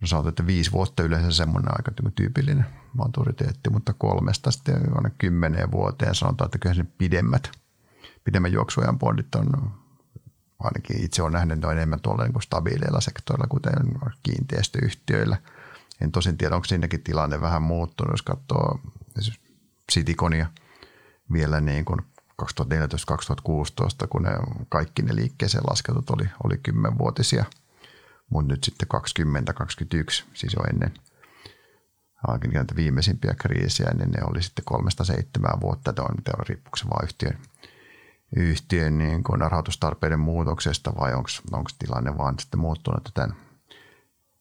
[0.00, 4.82] No sanotaan, että viisi vuotta yleensä semmoinen aika tyypillinen maturiteetti, mutta kolmesta sitten
[5.18, 7.50] kymmeneen vuoteen sanotaan, että kyllä se pidemmät,
[8.24, 9.72] pidemmän juoksuajan bondit on
[10.58, 15.36] ainakin itse olen nähnyt ne enemmän tuolla niin stabiileilla sektoilla, kuten kiinteistöyhtiöillä.
[16.00, 18.80] En tosin tiedä, onko siinäkin tilanne vähän muuttunut, jos katsoo
[19.92, 20.46] Cityconia
[21.32, 22.00] vielä niin kuin
[22.42, 24.30] 2014-2016, kun ne,
[24.68, 27.44] kaikki ne liikkeeseen lasketut oli, oli kymmenvuotisia,
[28.30, 30.94] mutta nyt sitten 2021, siis jo ennen
[32.52, 37.04] näitä viimeisimpiä kriisejä, niin ne oli sitten kolmesta seitsemää vuotta, että on riippuuko se vaan
[37.04, 37.38] yhtiön,
[38.36, 43.47] yhtiön niin kuin rahoitustarpeiden muutoksesta vai onko tilanne vaan sitten muuttunut tämän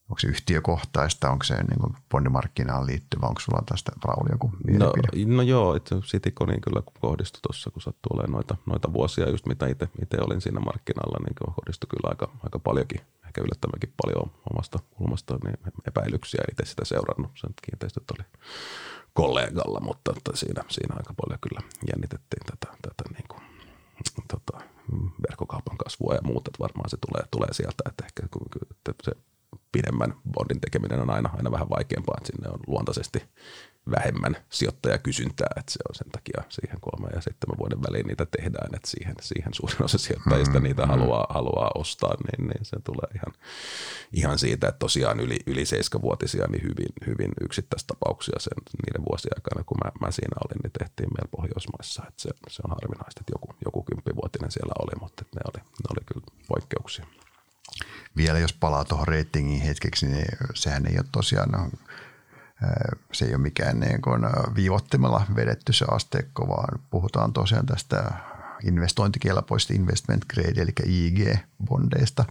[0.09, 4.93] onko se yhtiökohtaista, onko se niin kuin bondimarkkinaan liittyvä, onko sulla tästä Rauli joku no,
[5.25, 9.67] no joo, itse Cityconiin kyllä kohdistui tuossa, kun sattuu olemaan noita, noita vuosia, just mitä
[9.67, 9.87] itse
[10.21, 15.57] olin siinä markkinalla, niin kohdistui kyllä aika, aika paljonkin, ehkä yllättävänkin paljon omasta kulmasta niin
[15.87, 18.25] epäilyksiä, itse sitä seurannut, sen kiinteistöt oli
[19.13, 23.41] kollegalla, mutta että siinä, siinä aika paljon kyllä jännitettiin tätä, tätä niin kuin,
[24.27, 24.61] tota,
[25.27, 28.23] verkkokaupan kasvua ja muuta, että varmaan se tulee, tulee sieltä, että ehkä
[28.89, 29.11] että se
[29.71, 33.23] pidemmän bondin tekeminen on aina, aina vähän vaikeampaa, että sinne on luontaisesti
[33.91, 38.75] vähemmän sijoittajakysyntää, että se on sen takia siihen kolme ja seitsemän vuoden väliin niitä tehdään,
[38.75, 43.09] että siihen, siihen suurin osa sijoittajista niitä mm, haluaa, haluaa ostaa, niin, niin se tulee
[43.15, 43.33] ihan,
[44.13, 49.63] ihan siitä, että tosiaan yli, yli seiskavuotisia niin hyvin, hyvin yksittäistapauksia sen niiden vuosien aikana,
[49.63, 53.33] kun mä, mä siinä olin, niin tehtiin meillä Pohjoismaissa, että se, se on harvinaista, että
[53.35, 57.05] joku, joku kymppivuotinen siellä oli, mutta ne oli, ne oli kyllä poikkeuksia
[58.17, 61.69] vielä jos palaa tuohon reitingin hetkeksi, niin sehän ei ole tosiaan, no,
[63.11, 64.01] se ei ole mikään niin
[64.55, 68.13] viivottimella vedetty se asteikko, vaan puhutaan tosiaan tästä
[68.63, 72.25] investointikelpoista investment grade, eli IG-bondeista,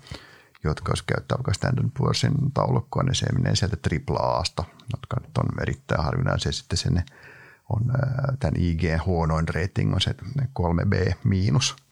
[0.65, 3.77] jotka jos käyttää vaikka Standard Poor'sin taulukkoa, niin se menee sieltä
[4.11, 6.53] AAA-sta, jotka nyt on erittäin harvinaisia.
[6.53, 7.05] Sitten sinne
[7.69, 7.93] on
[8.39, 11.77] tämän IG huonoin rating on se 3B miinus–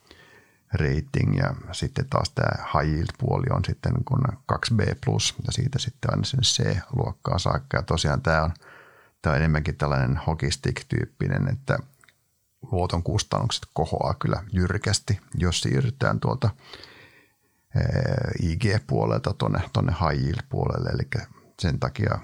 [0.75, 4.22] rating ja sitten taas tämä high yield puoli on sitten kun
[4.53, 7.77] 2B plus ja siitä sitten aina sinne C-luokkaa saakka.
[7.77, 8.53] Ja tosiaan tämä on,
[9.22, 11.79] tämä on enemmänkin tällainen hockeystick-tyyppinen, että
[12.72, 16.51] luoton kustannukset kohoaa kyllä jyrkästi, jos siirrytään tuolta
[18.43, 21.25] IG-puolelta tuonne, tuonne high yield-puolelle, eli
[21.61, 22.18] sen takia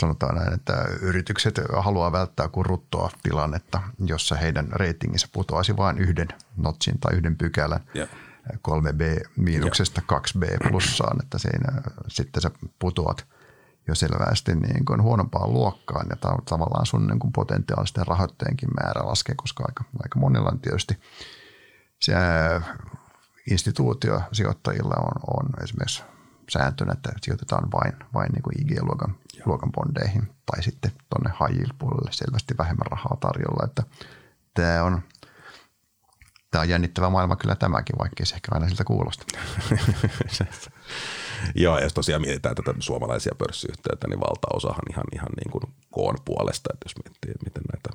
[0.00, 6.28] sanotaan näin, että yritykset haluaa välttää kuin ruttoa tilannetta, jossa heidän reitingissä putoaisi vain yhden
[6.56, 7.80] notsin tai yhden pykälän.
[7.96, 8.08] Yeah.
[8.68, 13.26] 3B miinuksesta 2B plussaan, että siinä sitten sä putoat
[13.88, 19.34] jo selvästi niin kuin huonompaan luokkaan ja tavallaan sun niin kuin potentiaalisten rahoittajienkin määrä laskee,
[19.34, 20.98] koska aika, aika monilla on tietysti
[22.00, 22.12] se
[23.50, 26.02] instituutiosijoittajilla on, on esimerkiksi
[26.50, 29.14] sääntönä, että sijoitetaan vain, vain niin kuin IG-luokan
[29.46, 33.64] luokan bondeihin tai sitten tuonne high puolelle selvästi vähemmän rahaa tarjolla.
[33.64, 33.82] Että
[34.54, 35.02] tämä on,
[36.50, 39.24] tämä on jännittävä maailma kyllä tämäkin, vaikkei se ehkä aina siltä kuulosta.
[41.54, 46.16] Joo, ja jos tosiaan mietitään tätä suomalaisia pörssiyhtiöitä, niin valtaosahan ihan, ihan niin kuin koon
[46.24, 47.90] puolesta, että jos miettii, miten näitä,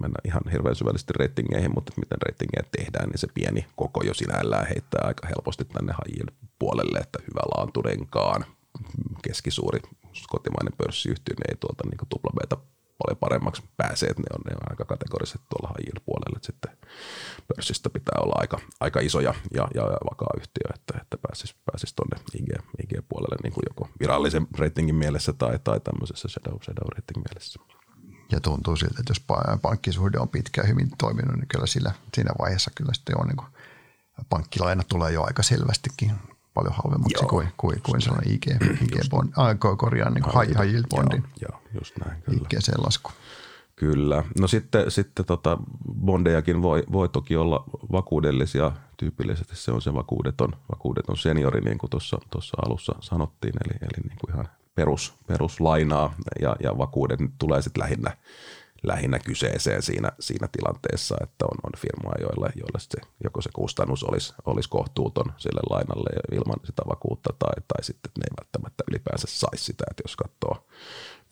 [0.00, 4.66] mennään ihan hirveän syvällisesti ratingeihin, mutta miten ratingeja tehdään, niin se pieni koko jo sinällään
[4.66, 6.26] heittää aika helposti tänne hajin
[6.58, 8.44] puolelle, että hyvä laanturenkaan,
[9.22, 9.80] keskisuuri
[10.26, 12.56] kotimainen pörssiyhtiö, niin ei tuolta niin tuplabeita
[12.98, 16.76] paljon paremmaksi pääse, että ne on, ne on aika kategoriset tuolla high puolella, että sitten
[17.48, 21.94] pörssistä pitää olla aika, aika iso ja, ja, ja vakaa yhtiö, että, että pääsisi, pääsisi
[21.96, 22.50] tuonne IG,
[22.82, 27.60] IG-puolelle niin kuin joko virallisen ratingin mielessä tai, tai tämmöisessä shadow, shadow rating mielessä.
[28.32, 29.24] Ja tuntuu siltä, että jos
[29.62, 33.48] pankkisuhde on pitkään hyvin toiminut, niin kyllä sillä, siinä vaiheessa kyllä sitten on niin kuin
[34.28, 36.12] pankkilaina tulee jo aika selvästikin
[36.56, 38.46] paljon halvemmaksi joo, kuin, kuin, kuin sellainen IG,
[38.82, 42.84] IG bond, äh, korjaan niin high, high yield bondin joo, joo, just näin, kyllä.
[42.84, 43.10] lasku.
[43.76, 44.24] Kyllä.
[44.40, 45.58] No sitten, sitten tota,
[46.04, 48.72] bondejakin voi, voi toki olla vakuudellisia.
[48.96, 54.18] Tyypillisesti se on se vakuudeton, vakuudeton seniori, niin kuin tuossa alussa sanottiin, eli, eli niin
[54.20, 58.16] kuin ihan perus, peruslainaa ja, ja vakuudet tulee sitten lähinnä
[58.86, 64.04] lähinnä kyseeseen siinä, siinä tilanteessa, että on, on firmoja, joille, joille se, joko se kustannus
[64.04, 69.26] olisi, olisi kohtuuton sille lainalle ilman sitä vakuutta tai, tai sitten ne ei välttämättä ylipäänsä
[69.30, 70.66] saisi sitä, että jos katsoo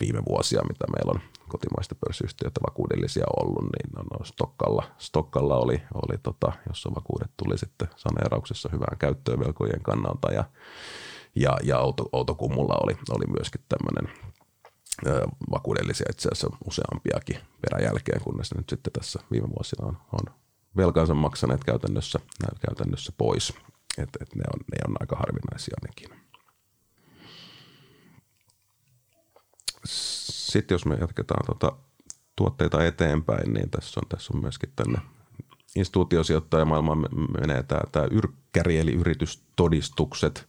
[0.01, 5.83] viime vuosia, mitä meillä on kotimaista pörssiyhtiöitä vakuudellisia ollut, niin no, no Stokkalla, Stokkalla oli,
[5.95, 10.45] oli tota, jossa vakuudet tuli sitten saneerauksessa hyvään käyttöön velkojen kannalta ja
[11.37, 11.79] ja, ja
[12.13, 14.34] Outokummulla oli, oli myöskin tämmöinen
[15.51, 20.35] vakuudellisia itse asiassa useampiakin peräjälkeen, kunnes nyt sitten tässä viime vuosina on, on
[20.77, 22.19] velkansa maksaneet käytännössä,
[22.67, 23.53] käytännössä pois.
[23.99, 26.25] Et, et ne, on, ne on aika harvinaisia nekin.
[30.55, 31.77] sitten jos me jatketaan tuota
[32.37, 34.99] tuotteita eteenpäin, niin tässä on, tässä on myöskin tänne
[35.77, 37.07] instituutiosijoittajamaailmaan
[37.41, 40.49] menee tämä, tämä yrkkäri eli yritystodistukset.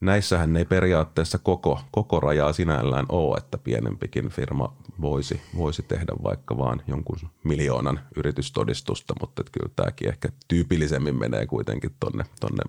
[0.00, 6.58] Näissähän ei periaatteessa koko, koko rajaa sinällään ole, että pienempikin firma voisi, voisi tehdä vaikka
[6.58, 12.62] vaan jonkun miljoonan yritystodistusta, mutta kyllä tämäkin ehkä tyypillisemmin menee kuitenkin tuonne tonne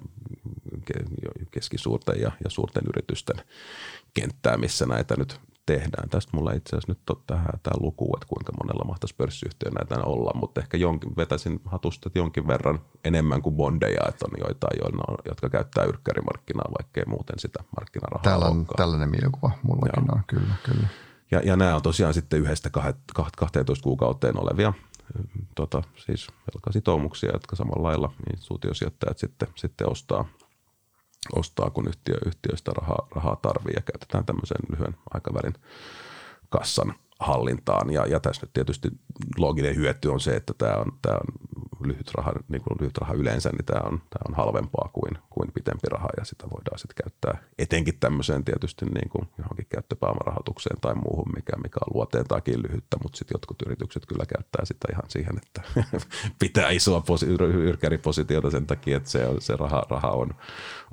[1.52, 3.36] keskisuurten ja, ja suurten yritysten
[4.14, 5.40] kenttään, missä näitä nyt
[5.74, 6.10] tehdään.
[6.10, 10.04] Tästä mulla itse asiassa nyt on tähän tämä luku, että kuinka monella mahtaisi pörssiyhtiö näitä
[10.06, 15.18] olla, mutta ehkä jonkin, vetäisin hatusta jonkin verran enemmän kuin bondeja, että on joitain, joilla
[15.26, 18.78] jotka käyttää yrkkärimarkkinaa, vaikkei muuten sitä markkinarahaa Täällä on olekaan.
[18.78, 20.16] tällainen mielikuva, mullakin Joo.
[20.16, 20.88] on, kyllä, kyllä.
[21.32, 22.70] Ja, ja nämä on tosiaan sitten yhdestä
[23.38, 24.74] 12 kuukauteen olevia
[25.56, 30.26] tota, siis velkasitoumuksia, jotka samalla lailla niin suutiosijoittajat sitten, sitten ostaa–
[31.36, 35.54] ostaa, kun yhtiö, yhtiöistä rahaa, rahaa tarvii ja käytetään tämmöisen lyhyen aikavälin
[36.50, 37.90] kassan hallintaan.
[37.90, 38.90] Ja, ja tässä nyt tietysti
[39.38, 43.14] looginen hyöty on se, että tämä on, tämä on lyhyt raha, niin kuin lyhyt raha
[43.14, 47.04] yleensä, niin tämä on, tämä on halvempaa kuin, kuin pitempi raha ja sitä voidaan sitten
[47.04, 52.98] käyttää etenkin tämmöiseen tietysti niin kuin johonkin käyttöpääomarahoitukseen tai muuhun, mikä, mikä on luoteentaakin lyhyttä,
[53.04, 55.62] mutta sitten jotkut yritykset kyllä käyttää sitä ihan siihen, että
[56.44, 57.26] pitää isoa posi-
[57.70, 60.34] yrkäripositiota sen takia, että se, se raha, raha on,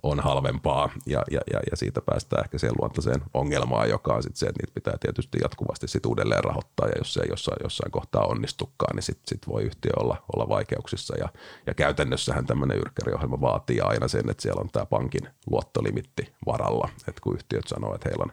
[0.03, 0.91] on halvempaa.
[1.07, 4.63] Ja, ja, ja, ja siitä päästään ehkä siihen luontaiseen ongelmaan, joka on sitten se, että
[4.63, 6.87] niitä pitää tietysti jatkuvasti sit uudelleen rahoittaa.
[6.87, 10.49] Ja jos se ei jossain, jossain kohtaa onnistukaan, niin sitten sit voi yhtiö olla, olla
[10.49, 11.17] vaikeuksissa.
[11.19, 11.29] Ja,
[11.67, 17.21] ja käytännössähän tämmöinen yrkkäriohjelma vaatii aina sen, että siellä on tämä pankin luottolimitti varalla, että
[17.21, 18.33] kun yhtiöt sanoo, että heillä on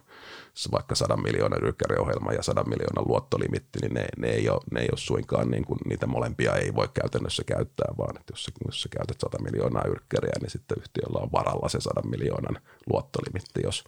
[0.72, 4.88] vaikka 100 miljoonan yrkkäriohjelma ja 100 miljoonan luottolimitti, niin ne, ne, ei, ole, ne ei
[4.92, 8.88] ole suinkaan, niin kuin, niitä molempia ei voi käytännössä käyttää, vaan että jos, jos sä
[8.88, 12.58] käytät 100 miljoonaa yrkkäriä, niin sitten yhtiöllä on varalla se 100 miljoonan
[12.90, 13.60] luottolimitti.
[13.62, 13.84] Jos,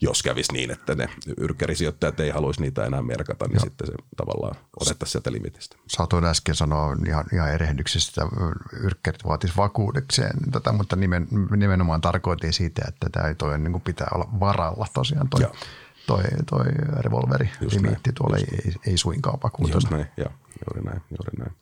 [0.00, 3.64] jos kävisi niin, että ne yrkkärisijoittajat ei haluaisi niitä enää merkata, niin Joo.
[3.64, 5.76] sitten se tavallaan otettaisiin sieltä limitistä.
[5.86, 8.36] Saatoin äsken sanoa ihan, ihan erehdyksessä, että
[8.76, 14.28] yrkkärit vaatisi vakuudekseen tätä, mutta nimen, nimenomaan tarkoitin siitä, että tämä toi niin pitää olla
[14.40, 15.40] varalla tosiaan toi.
[15.40, 15.52] Joo
[16.06, 16.64] toi, toi
[16.98, 19.76] revolveri limiitti tuolla ei, ei, ei suinkaan vakuutena.
[19.76, 20.30] Just näin, joo,
[20.66, 21.52] juuri näin, juuri näin.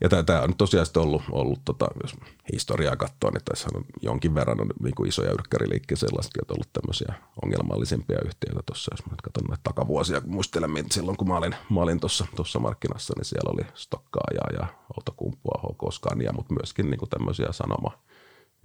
[0.00, 2.16] Ja tämä on tosiaan ollut, ollut tota, jos
[2.52, 6.56] historiaa katsoo, niin tässä on jonkin verran on niin kuin isoja yrkkäriliikkeitä sellaisetkin, että on
[6.56, 11.16] ollut tämmöisiä ongelmallisimpia yhtiöitä tuossa, jos mä nyt katson näitä takavuosia, kun muistelen, että silloin
[11.16, 15.92] kun mä olin, mä olin tuossa, tuossa markkinassa, niin siellä oli Stokkaajaa ja Outokumpua, HK
[15.92, 17.98] Scania, mutta myöskin niin kuin tämmöisiä sanoma,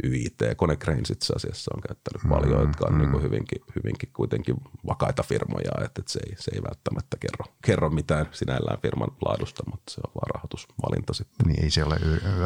[0.03, 2.99] YIT, Konecranes itse asiassa on käyttänyt mm, paljon, jotka on mm.
[2.99, 4.55] niin hyvinkin, hyvinkin kuitenkin
[4.87, 9.63] vakaita firmoja, että, että se, ei, se ei välttämättä kerro, kerro mitään sinällään firman laadusta,
[9.71, 11.47] mutta se on vaan rahoitusvalinta sitten.
[11.47, 11.97] Niin ei se ole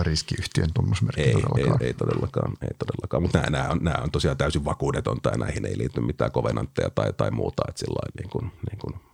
[0.03, 1.81] riskiyhtiön tunnusmerkki ei, todellakaan.
[1.81, 3.23] Ei, ei todellakaan, ei todellakaan.
[3.23, 6.89] mutta nämä, nämä, on, nämä on tosiaan täysin vakuudetonta ja näihin ei liity mitään kovenantteja
[6.89, 9.08] tai, tai muuta, että sillä niin kuin, niin kuin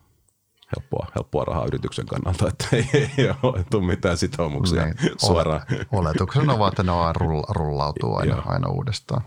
[0.75, 5.61] helppoa, helppoa rahaa yrityksen kannalta, että ei, ei ole tule mitään sitoumuksia Näin, suoraan.
[5.91, 7.15] Oletuksena ovat, että ne vaan
[7.49, 9.21] rullautuu aina, aina uudestaan.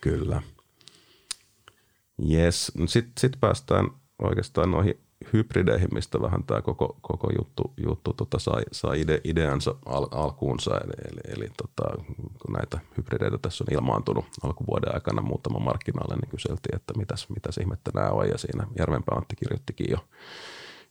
[0.00, 0.42] Kyllä.
[2.30, 2.72] Yes.
[2.86, 3.86] Sitten sit päästään
[4.22, 5.00] oikeastaan noihin
[5.32, 10.70] hybrideihin, mistä vähän tämä koko, koko juttu, juttu tota sai, sai ide, ideansa al, alkuunsa.
[10.70, 16.30] Eli, eli, eli tota, kun näitä hybrideitä tässä on ilmaantunut alkuvuoden aikana muutama markkinoille, niin
[16.30, 18.28] kyseltiin, että mitäs, mitäs ihmettä nämä on.
[18.28, 19.98] Ja siinä Järvenpää Antti kirjoittikin jo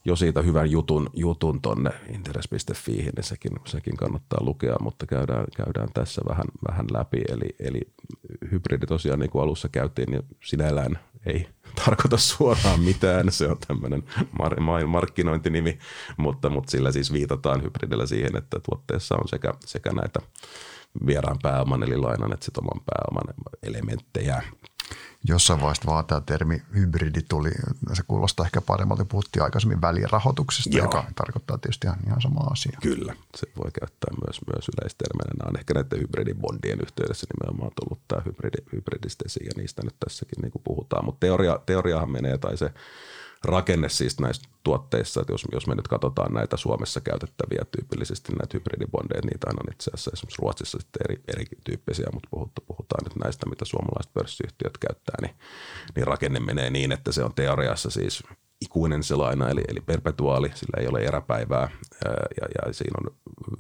[0.05, 5.89] jo siitä hyvän jutun, jutun tonne interes.fiihin, niin sekin, sekin kannattaa lukea, mutta käydään, käydään
[5.93, 7.21] tässä vähän, vähän läpi.
[7.29, 7.81] Eli, eli
[8.51, 11.47] hybridi tosiaan, niin kuin alussa käytiin, niin sinällään ei
[11.85, 13.31] tarkoita suoraan mitään.
[13.31, 14.03] Se on tämmöinen
[14.41, 15.79] mar- markkinointinimi,
[16.17, 20.19] mutta, mutta sillä siis viitataan hybridillä siihen, että tuotteessa on sekä, sekä näitä
[21.05, 24.43] vieraan pääoman eli lainan että oman pääoman elementtejä
[25.27, 27.49] jossain vaiheessa vaan tämä termi hybridi tuli,
[27.93, 30.85] se kuulostaa ehkä paremmalta, puhuttiin aikaisemmin välirahoituksesta, Joo.
[30.85, 32.79] joka tarkoittaa tietysti ihan, ihan sama asia.
[32.81, 35.33] Kyllä, se voi käyttää myös, myös yleistermeenä.
[35.37, 40.41] Nämä on ehkä näiden hybridibondien yhteydessä nimenomaan tullut tämä hybridi, hybridistesi ja niistä nyt tässäkin
[40.41, 42.73] niin kuin puhutaan, mutta teoria, teoriahan menee tai se
[43.45, 48.53] rakenne siis näissä tuotteissa, että jos, jos me nyt katsotaan näitä Suomessa käytettäviä tyypillisesti näitä
[48.53, 53.49] hybridibondeja, niitä on itse asiassa esimerkiksi Ruotsissa sitten eri, erityyppisiä, mutta puhutaan, puhutaan nyt näistä,
[53.49, 55.35] mitä suomalaiset pörssiyhtiöt käyttää, niin,
[55.95, 58.23] niin rakenne menee niin, että se on teoriassa siis
[58.61, 61.69] ikuinen selaina, eli, eli perpetuaali, sillä ei ole eräpäivää
[62.41, 63.15] ja, ja siinä on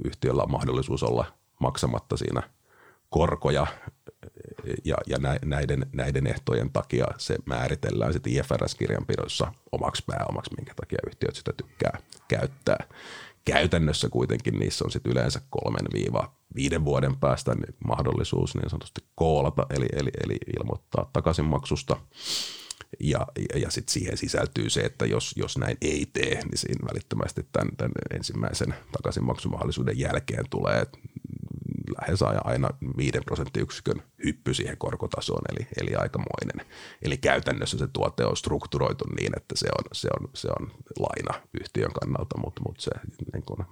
[0.05, 1.25] yhtiöllä on mahdollisuus olla
[1.59, 2.43] maksamatta siinä
[3.09, 3.67] korkoja
[4.85, 11.35] ja, ja näiden, näiden ehtojen takia se määritellään sitten IFRS-kirjanpidossa omaksi pääomaksi, minkä takia yhtiöt
[11.35, 12.87] sitä tykkää käyttää.
[13.45, 17.55] Käytännössä kuitenkin niissä on sitten yleensä kolmen viiva viiden vuoden päästä
[17.87, 21.97] mahdollisuus niin sanotusti koolata, eli, eli, eli ilmoittaa takaisinmaksusta.
[22.99, 26.87] Ja, ja, ja sitten siihen sisältyy se, että jos, jos näin ei tee, niin siinä
[26.91, 30.85] välittömästi tämän, tämän ensimmäisen takaisinmaksumahdollisuuden jälkeen tulee
[32.01, 36.67] lähes aina 5 prosenttiyksikön hyppy siihen korkotasoon, eli, eli aikamoinen.
[37.01, 41.47] Eli käytännössä se tuote on strukturoitu niin, että se on, se on, se on laina
[41.61, 42.91] yhtiön kannalta, mutta, mutta se
[43.33, 43.65] niin kuin,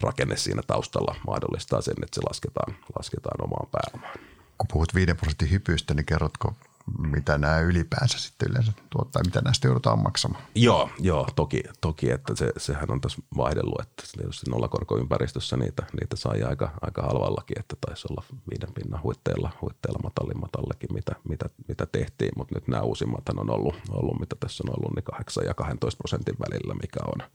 [0.00, 4.18] rakenne siinä taustalla mahdollistaa sen, että se lasketaan, lasketaan omaan pääomaan.
[4.58, 6.54] Kun puhut 5 prosentin hypystä, niin kerrotko
[6.98, 10.44] mitä nämä ylipäänsä sitten yleensä tuottaa, mitä näistä joudutaan maksamaan.
[10.54, 16.16] Joo, joo toki, toki että se, sehän on tässä vaihdellut, että tietysti nollakorkoympäristössä niitä, niitä
[16.16, 21.86] sai aika, aika halvallakin, että taisi olla viiden pinnan huitteilla, huitteilla matallimmatallekin, mitä, mitä, mitä
[21.86, 25.54] tehtiin, mutta nyt nämä uusimmat on ollut, ollut, mitä tässä on ollut, niin 8 ja
[25.54, 27.28] 12 prosentin välillä, mikä on,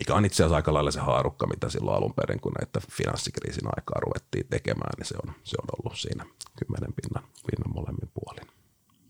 [0.00, 3.68] mikä on itse asiassa aika lailla se haarukka, mitä silloin alun perin, kun näitä finanssikriisin
[3.76, 6.24] aikaa ruvettiin tekemään, niin se on, se on ollut siinä
[6.56, 8.51] 10 pinnan, pinnan molemmin puolin.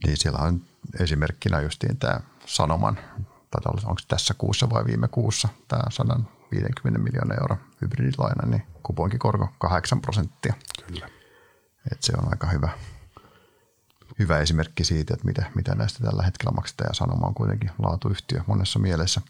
[0.06, 0.62] Niin siellä on
[1.00, 2.98] esimerkkinä justiin tämä Sanoman,
[3.50, 10.00] tai onko tässä kuussa vai viime kuussa, tämä 150 miljoonaa euro hybridilaina, niin kuponkikorko 8
[10.00, 10.54] prosenttia.
[10.86, 11.08] Kyllä.
[11.92, 12.68] Et se on aika hyvä,
[14.18, 18.40] hyvä esimerkki siitä, että mitä, mitä näistä tällä hetkellä maksetaan ja Sanoma on kuitenkin laatuyhtiö
[18.46, 19.20] monessa mielessä.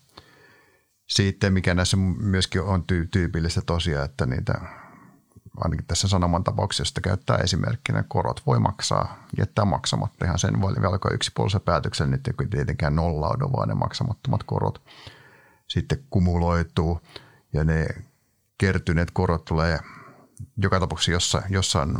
[1.08, 4.60] Sitten mikä näissä myöskin on tyypillistä tosiaan, että niitä
[5.60, 11.60] ainakin tässä Sanoman tapauksessa käyttää esimerkkinä, korot voi maksaa, jättää maksamatta ihan sen velko yksipuolisen
[11.60, 14.82] päätöksen, nyt ei tietenkään nollaudu, vaan ne maksamattomat korot
[15.68, 17.00] sitten kumuloituu
[17.52, 17.86] ja ne
[18.58, 19.78] kertyneet korot tulee
[20.56, 21.94] joka tapauksessa jossain, jossain,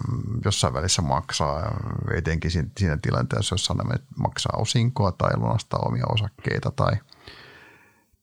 [0.45, 1.79] jossain välissä maksaa,
[2.17, 6.93] etenkin siinä tilanteessa, jos sanomme, että maksaa osinkoa tai lunastaa omia osakkeita tai,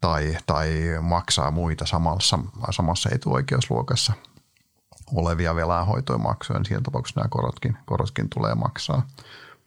[0.02, 0.70] tai, tai
[1.02, 2.40] maksaa muita samassa,
[2.72, 4.14] samassa etuoikeusluokassa–
[5.16, 9.08] olevia velanhoitoimaksuja, niin siinä tapauksessa nämä korotkin, korotkin tulee maksaa.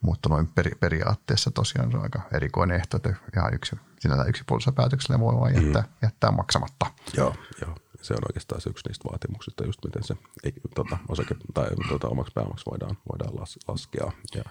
[0.01, 4.75] Mutta noin peri, periaatteessa tosiaan se on aika erikoinen ehto, että ihan yksi, sinällä yksipuolisella
[4.75, 5.89] päätöksellä voi vain jättää, mm.
[6.03, 6.87] jättää maksamatta.
[7.17, 7.75] Joo, joo.
[8.03, 10.15] Se on oikeastaan se yksi niistä vaatimuksista, just miten se
[10.45, 14.13] ei, tota, osake, tai tota, omaksi pääomaksi voidaan, voidaan las, laskea.
[14.35, 14.43] Ja,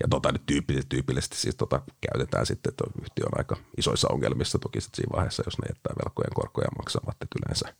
[0.00, 4.58] ja tota, nyt tyypillisesti, tyypillisesti siis tota, käytetään sitten, että yhtiö on aika isoissa ongelmissa
[4.58, 7.74] toki siinä vaiheessa, jos ne jättää velkojen korkoja maksavat, että yleensä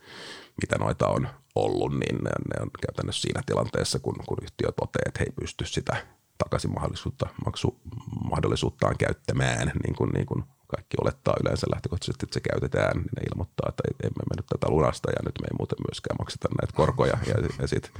[0.63, 5.03] mitä noita on ollut, niin ne, ne on käytännössä siinä tilanteessa, kun, kun yhtiö toteaa,
[5.07, 5.97] että he ei pysty sitä
[6.39, 12.97] takaisin mahdollisuutta, maksumahdollisuuttaan käyttämään, niin kuin, niin kuin kaikki olettaa yleensä lähtökohtaisesti, että se käytetään,
[12.97, 16.17] niin ne ilmoittaa, että emme me nyt tätä lunasta ja nyt me ei muuten myöskään
[16.19, 17.17] makseta näitä korkoja.
[17.31, 17.93] Ja, ja sitten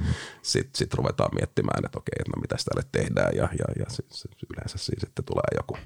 [0.51, 3.31] sit, sit ruvetaan miettimään, että okei, no mitä tälle tehdään.
[3.39, 5.77] Ja, ja, ja sit, sit yleensä siis sitten tulee joku,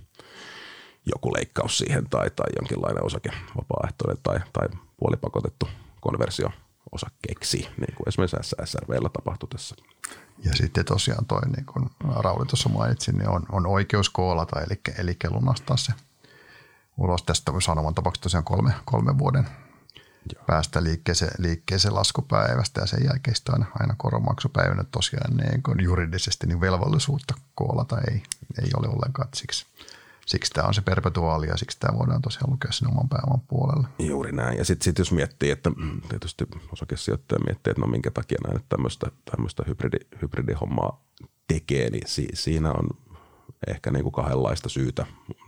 [1.13, 4.67] joku leikkaus siihen tai, tai jonkinlainen osake vapaaehtoinen tai, tai
[4.97, 5.65] puolipakotettu
[6.01, 6.49] konversio
[6.93, 9.75] osakkeeksi, niin kuin esimerkiksi SRVllä tapahtui tässä.
[10.45, 14.81] Ja sitten tosiaan toi, niin kuin Rauli tuossa mainitsi, niin on, on oikeus koolata, eli,
[14.97, 15.93] eli lunastaa se
[16.97, 19.47] ulos tästä sanoman tapauksessa tosiaan kolme, kolme vuoden
[20.35, 20.43] Joo.
[20.45, 27.33] päästä liikkeeseen, liikkeeseen laskupäivästä ja sen jälkeen aina, aina koronmaksupäivänä tosiaan niin juridisesti niin velvollisuutta
[27.55, 28.23] koolata ei,
[28.63, 29.65] ei ole ollenkaan siksi
[30.25, 33.87] siksi tämä on se perpetuaali ja siksi tämä voidaan tosiaan lukea sen oman pääoman puolella.
[33.99, 34.57] Juuri näin.
[34.57, 35.71] Ja sitten sit jos miettii, että
[36.09, 38.65] tietysti osakesijoittaja miettii, että no minkä takia näin
[39.25, 41.03] tämmöistä hybridi, hybridihommaa
[41.47, 42.87] tekee, niin si, siinä on
[43.67, 45.05] ehkä niin kuin kahdenlaista syytä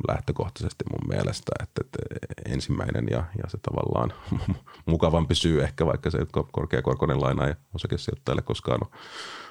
[0.08, 1.52] lähtökohtaisesti mun mielestä.
[1.64, 2.00] Että, että
[2.46, 4.14] ensimmäinen ja, ja se tavallaan
[4.86, 6.18] mukavampi syy ehkä, vaikka se
[6.52, 9.02] korkeakorkoinen laina ei osakesijoittajalle koskaan ole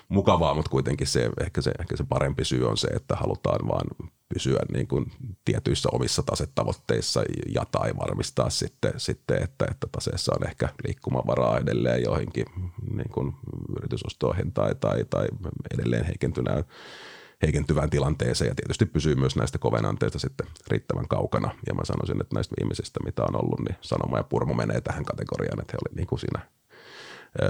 [0.09, 3.86] mukavaa, mutta kuitenkin se, ehkä, se, ehkä se parempi syy on se, että halutaan vaan
[4.34, 5.12] pysyä niin kuin
[5.44, 7.22] tietyissä omissa tasetavoitteissa
[7.55, 12.46] ja tai varmistaa sitten, sitten että, että taseessa on ehkä liikkumavaraa edelleen joihinkin
[12.90, 13.34] niin kuin
[13.78, 15.26] yritysostoihin tai, tai, tai
[15.74, 16.64] edelleen heikentynään
[17.42, 21.50] heikentyvään tilanteeseen ja tietysti pysyy myös näistä kovenanteista sitten riittävän kaukana.
[21.66, 25.05] Ja mä sanoisin, että näistä viimeisistä, mitä on ollut, niin Sanoma ja Purmo menee tähän
[25.05, 26.40] kategoriaan, että he olivat niin kuin siinä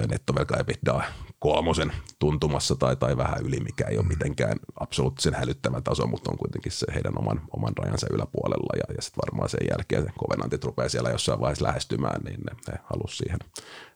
[0.09, 1.03] nettovelka EBITDA
[1.39, 4.09] kolmosen tuntumassa tai, tai vähän yli, mikä ei ole mm.
[4.09, 9.03] mitenkään absoluuttisen hälyttävä taso, mutta on kuitenkin se heidän oman, oman rajansa yläpuolella ja, ja
[9.03, 13.39] sitten varmaan sen jälkeen kovenantit rupeaa siellä jossain vaiheessa lähestymään, niin ne, ne halusi siihen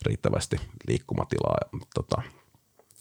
[0.06, 1.58] riittävästi liikkumatilaa
[1.94, 2.22] tota,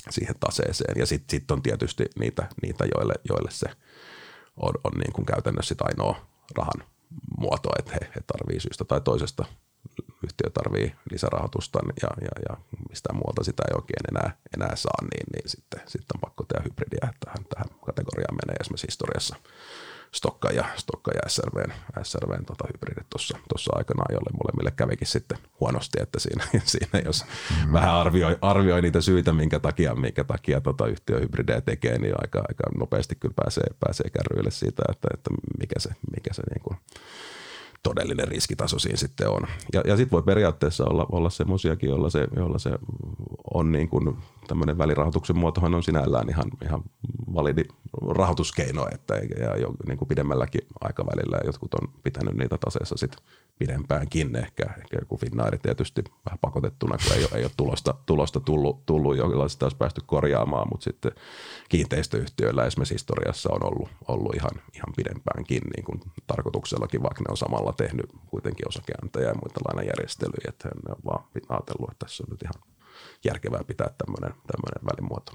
[0.10, 1.00] siihen taseeseen.
[1.00, 3.68] Ja sitten sit on tietysti niitä, niitä joille, joille se
[4.58, 6.16] on, on niin kuin käytännössä sit ainoa
[6.58, 6.84] rahan
[7.38, 9.46] muoto, että he, he tarvii syystä tai toisesta
[10.24, 12.58] yhtiö tarvii lisärahoitusta ja, ja, ja
[12.90, 16.64] mistään muualta sitä ei oikein enää, enää saa, niin, niin sitten, sitten on pakko tehdä
[16.64, 19.36] hybridiä, tähän, tähän kategoriaan menee esimerkiksi historiassa
[20.12, 21.74] Stokka ja, Stokka ja SRVn,
[22.04, 27.26] SRVn tota, hybridit tuossa aikanaan, jolle molemmille kävikin sitten huonosti, että siinä, siinä jos
[27.66, 27.74] mm.
[27.74, 32.40] vähän arvioi, arvioi, niitä syitä, minkä takia, minkä takia tota yhtiö hybridejä tekee, niin aika,
[32.40, 35.30] aika nopeasti kyllä pääsee, pääsee kärryille siitä, että, että
[35.60, 36.78] mikä se, mikä se niin kuin,
[37.88, 39.42] todellinen riskitaso siinä sitten on.
[39.74, 42.70] Ja, ja sitten voi periaatteessa olla, olla semmoisiakin, joilla se, joilla se
[43.54, 44.18] on niin kuin
[44.48, 46.84] tämmöinen välirahoituksen muotohan on sinällään ihan, ihan
[47.34, 47.64] validi
[48.08, 51.38] rahoituskeino, että ja jo niin kuin pidemmälläkin aikavälillä.
[51.46, 53.20] Jotkut on pitänyt niitä taseessa sitten
[53.60, 58.86] pidempäänkin ehkä, ehkä joku Finnair tietysti vähän pakotettuna, kun ei ei ole tulosta, tulosta tullut,
[58.86, 61.12] tullut jolla sitä olisi päästy korjaamaan, mutta sitten
[61.70, 67.38] kiinteistöyhtiöillä esimerkiksi historiassa on ollut, ollut ihan, ihan pidempäänkin niin kuin tarkoituksellakin, vaikka ne on
[67.38, 72.32] samalla tehnyt kuitenkin osakeantajia ja muita lainajärjestelyjä, että ne on vaan ajatellut, että tässä on
[72.32, 72.77] nyt ihan
[73.26, 75.32] järkevää pitää tämmöinen, tämmöinen välimuoto.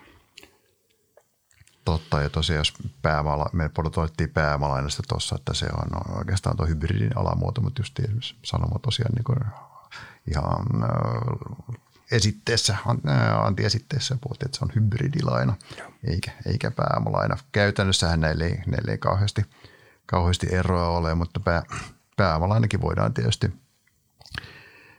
[1.85, 7.16] Totta, ja tosiaan jos päämala, me pudotettiin päämalainasta tuossa, että se on oikeastaan tuo hybridin
[7.16, 9.39] alamuoto, mutta just esimerkiksi sanoma tosiaan niin kuin
[10.30, 11.76] ihan äh,
[12.12, 15.57] esitteessä, äh, antiesitteessä puhuttiin, että se on hybridilaina,
[16.05, 17.37] eikä, eikä pääomalaina.
[17.53, 19.45] Käytännössähän näille ei, näille ei kauheasti,
[20.07, 21.62] kauheasti eroa ole, mutta pää,
[22.16, 23.53] pääomalainakin voidaan tietysti,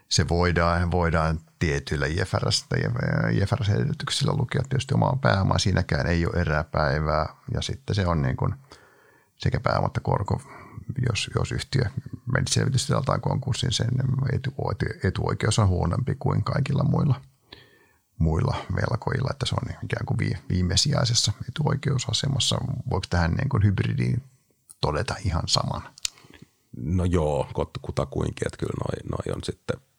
[0.08, 2.66] se voidaan, voidaan tietyillä IFRS,
[3.32, 5.58] IFRS-edellytyksillä lukea tietysti omaa pääomaa.
[5.58, 8.54] Siinäkään ei ole eräpäivää ja sitten se on niin kuin
[9.36, 10.40] sekä pääoma että korko,
[11.08, 11.82] jos, jos yhtiö
[12.32, 13.88] meni selvitystilaltaan konkurssiin, sen
[14.32, 14.50] etu,
[15.04, 17.20] etuoikeus on huonompi kuin kaikilla muilla,
[18.18, 22.58] muilla velkoilla, että se on ikään kuin viimesijaisessa etuoikeusasemassa.
[22.90, 24.22] Voiko tähän niin kuin hybridiin
[24.80, 25.82] todeta ihan saman?
[26.76, 27.48] No joo,
[27.82, 29.76] kutakuinkin, että kyllä noi, noi on sitten–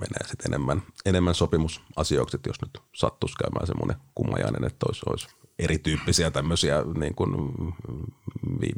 [0.00, 5.28] menee sitten enemmän, enemmän sopimusasioiksi, jos nyt sattuisi käymään semmoinen kummajainen, että olisi, olisi
[5.58, 7.30] erityyppisiä tämmöisiä niin kuin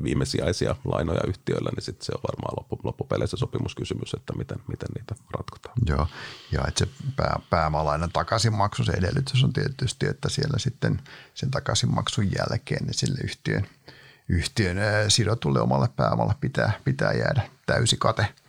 [0.03, 5.15] viimesijaisia lainoja yhtiöillä, niin sitten se on varmaan loppu, loppupeleissä sopimuskysymys, että miten, miten niitä
[5.37, 5.75] ratkotaan.
[5.87, 6.07] Joo,
[6.53, 11.01] ja että se pää, pääomalainan takaisinmaksu, se edellytys on tietysti, että siellä sitten
[11.35, 13.67] sen takaisinmaksun jälkeen niin sille yhtiön,
[14.29, 14.77] yhtiön
[15.09, 18.27] sidotulle omalle pääomalle pitää, pitää jäädä täysi kate–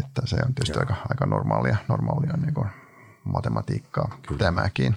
[0.00, 2.68] että se on tietysti aika, aika normaalia, normaalia niin kuin
[3.24, 4.38] matematiikkaa Kyllä.
[4.38, 4.96] tämäkin.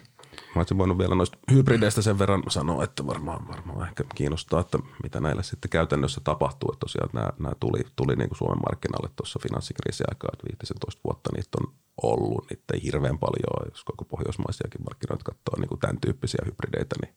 [0.56, 4.80] Mä olisin voinut vielä noista hybrideistä sen verran sanoa, että varmaan, varmaan ehkä kiinnostaa, että
[5.04, 6.70] mitä näille sitten käytännössä tapahtuu.
[6.72, 11.02] Että tosiaan nämä, nämä tuli, tuli niin kuin Suomen markkinalle tuossa finanssikriisin aikaa, että 15
[11.04, 11.74] vuotta niitä on
[12.04, 12.50] ollut.
[12.50, 17.16] Niitä ei hirveän paljon, jos koko pohjoismaisiakin markkinoita katsoo niin kuin tämän tyyppisiä hybrideitä, niin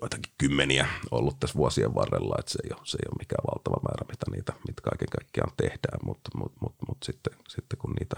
[0.00, 3.82] joitakin kymmeniä ollut tässä vuosien varrella, että se ei ole, se ei ole mikään valtava
[3.82, 8.16] määrä, mitä niitä mitä kaiken kaikkiaan tehdään, mutta, mutta, mutta, mutta sitten, sitten kun niitä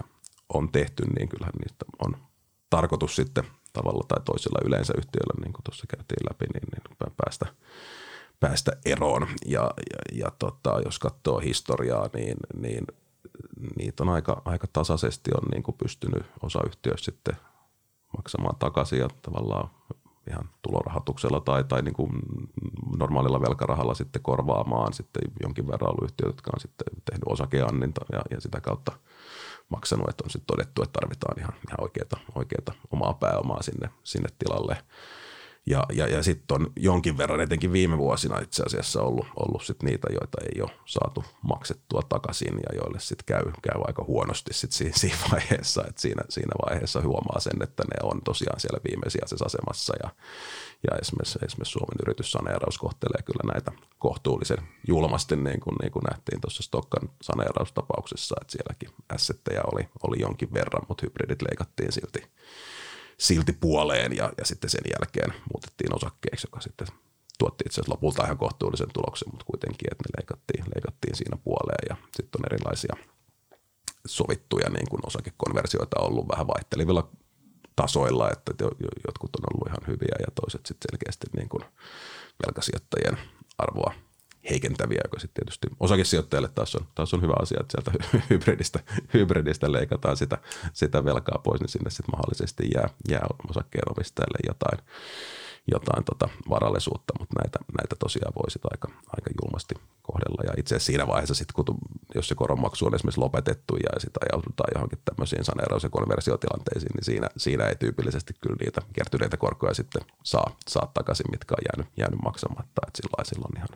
[0.53, 2.17] on tehty, niin kyllähän niistä on
[2.69, 3.43] tarkoitus sitten
[3.73, 7.45] tavalla tai toisella yleensä yhtiöllä, niin kuin tuossa käytiin läpi, niin, niin päästä,
[8.39, 9.27] päästä eroon.
[9.45, 12.87] Ja, ja, ja tota, jos katsoo historiaa, niin, niin
[13.77, 17.35] niitä on aika, aika tasaisesti on niin kuin pystynyt osa yhtiöistä sitten
[18.17, 19.69] maksamaan takaisin ja tavallaan
[20.29, 22.11] ihan tulorahoituksella tai, tai niin kuin
[22.97, 28.21] normaalilla velkarahalla sitten korvaamaan sitten jonkin verran ollut yhtiöt, jotka on sitten tehnyt osakeanninta ja,
[28.31, 28.91] ja sitä kautta
[29.69, 34.29] maksanut, että on sitten todettu, että tarvitaan ihan, ihan oikeata, oikeata omaa pääomaa sinne, sinne
[34.39, 34.77] tilalle.
[35.65, 39.83] Ja, ja, ja sitten on jonkin verran, etenkin viime vuosina itse asiassa ollut, ollut sit
[39.83, 44.71] niitä, joita ei ole saatu maksettua takaisin ja joille sitten käy, käy aika huonosti sit
[44.71, 45.83] siinä, siinä vaiheessa.
[45.89, 50.09] Et siinä, siinä vaiheessa huomaa sen, että ne on tosiaan siellä viimeisijaisessa asemassa ja,
[50.91, 56.41] ja esimerkiksi, esimerkiksi Suomen yrityssaneeraus kohtelee kyllä näitä kohtuullisen julmasti, niin kuin, niin kuin nähtiin
[56.41, 62.23] tuossa Stokkan saneeraustapauksessa, että sielläkin assetteja oli, oli jonkin verran, mutta hybridit leikattiin silti
[63.23, 66.87] silti puoleen ja, ja sitten sen jälkeen muutettiin osakkeeksi, joka sitten
[67.39, 71.83] tuotti itse asiassa lopulta ihan kohtuullisen tuloksen, mutta kuitenkin, että ne leikattiin, leikattiin siinä puoleen
[71.89, 72.95] ja sitten on erilaisia
[74.05, 77.09] sovittuja niin kuin osakekonversioita ollut vähän vaihtelevilla
[77.75, 78.51] tasoilla, että
[79.07, 81.63] jotkut on ollut ihan hyviä ja toiset sitten selkeästi niin kuin
[82.45, 83.17] velkasijoittajien
[83.57, 83.93] arvoa
[84.49, 88.79] heikentäviä, joka sitten tietysti osakesijoittajalle taas on, taas on hyvä asia, että sieltä hybridistä,
[89.13, 90.37] hybridistä leikataan sitä,
[90.73, 94.79] sitä velkaa pois, niin sinne sitten mahdollisesti jää, jää osakkeen omistajalle jotain,
[95.71, 100.43] jotain tota varallisuutta, mutta näitä, näitä tosiaan voi sitten aika, aika julmasti kohdella.
[100.47, 101.77] Ja itse asiassa siinä vaiheessa sitten, kun
[102.15, 107.05] jos se koronmaksu on esimerkiksi lopetettu ja sitten ajaudutaan johonkin tämmöisiin saneeraus- ja konversiotilanteisiin, niin
[107.05, 111.93] siinä, siinä ei tyypillisesti kyllä niitä kertyneitä korkoja sitten saa, saa takaisin, mitkä on jäänyt,
[111.97, 112.81] jäänyt maksamatta.
[112.87, 113.69] Että silloin, silloin ihan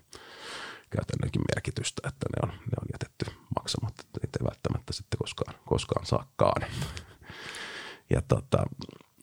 [0.90, 3.26] käytännönkin merkitystä, että ne on, ne on jätetty
[3.56, 6.62] maksamatta, että niitä ei välttämättä sitten koskaan, koskaan saakaan.
[8.10, 8.64] Ja tota,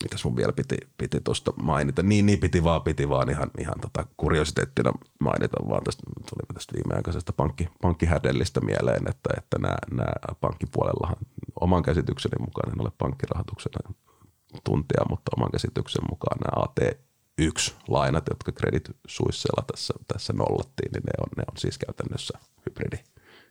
[0.03, 2.03] mitäs mun vielä piti, piti tuosta mainita.
[2.03, 6.73] Niin, niin piti vaan, piti vaan ihan, ihan tota kuriositeettina mainita vaan tästä, tuli tästä
[6.75, 11.17] viimeaikaisesta pankki, pankkihädellistä mieleen, että, että nämä, nämä pankkipuolellahan
[11.61, 13.73] oman käsitykseni mukaan, en ole pankkirahoituksen
[14.65, 16.63] tuntia, mutta oman käsityksen mukaan nämä
[17.41, 22.99] AT1-lainat, jotka Credit Suissella tässä, tässä nollattiin, niin ne on, ne on siis käytännössä hybridi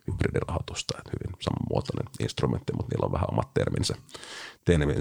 [0.06, 3.94] hybridirahoitusta, että hyvin samanmuotoinen instrumentti, mutta niillä on vähän omat terminsä,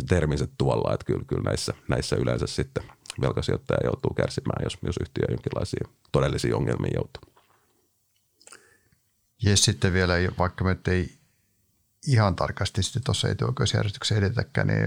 [0.09, 2.83] terminsä tuolla, että kyllä, kyllä näissä, näissä yleensä sitten
[3.21, 7.23] velkasijoittaja joutuu kärsimään, jos, jos yhtiö jonkinlaisiin todellisiin ongelmiin joutuu.
[9.43, 11.17] Ja sitten vielä, vaikka me ei
[12.07, 14.79] ihan tarkasti sitten tuossa etuoikeusjärjestyksessä edetäkään, niin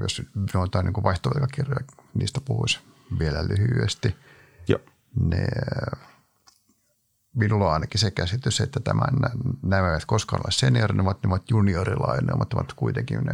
[0.00, 0.22] jos
[0.54, 1.84] noita niin vaihtovelkakirjoja,
[2.14, 2.80] niistä puhuisi
[3.18, 4.16] vielä lyhyesti.
[4.68, 4.80] Joo.
[5.20, 5.46] Ne
[7.36, 9.14] minulla on ainakin se käsitys, että tämän,
[9.62, 13.32] nämä eivät koskaan ole senior, ne ovat, ne ovat juniorilainoja, mutta ovat kuitenkin ne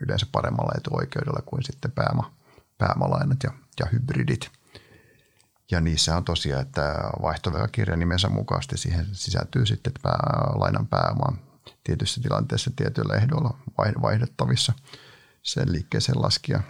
[0.00, 2.32] yleensä paremmalla etuoikeudella kuin sitten pääoma,
[2.78, 3.50] pääomalainat ja,
[3.80, 4.50] ja hybridit.
[5.70, 11.36] Ja niissä on tosiaan, että vaihtovelkakirja nimensä mukaisesti siihen sisältyy sitten pää, lainan pääoma
[11.84, 13.58] tietyissä tilanteissa tietyillä ehdoilla
[14.02, 14.72] vaihdettavissa
[15.42, 16.60] sen liikkeeseen laskia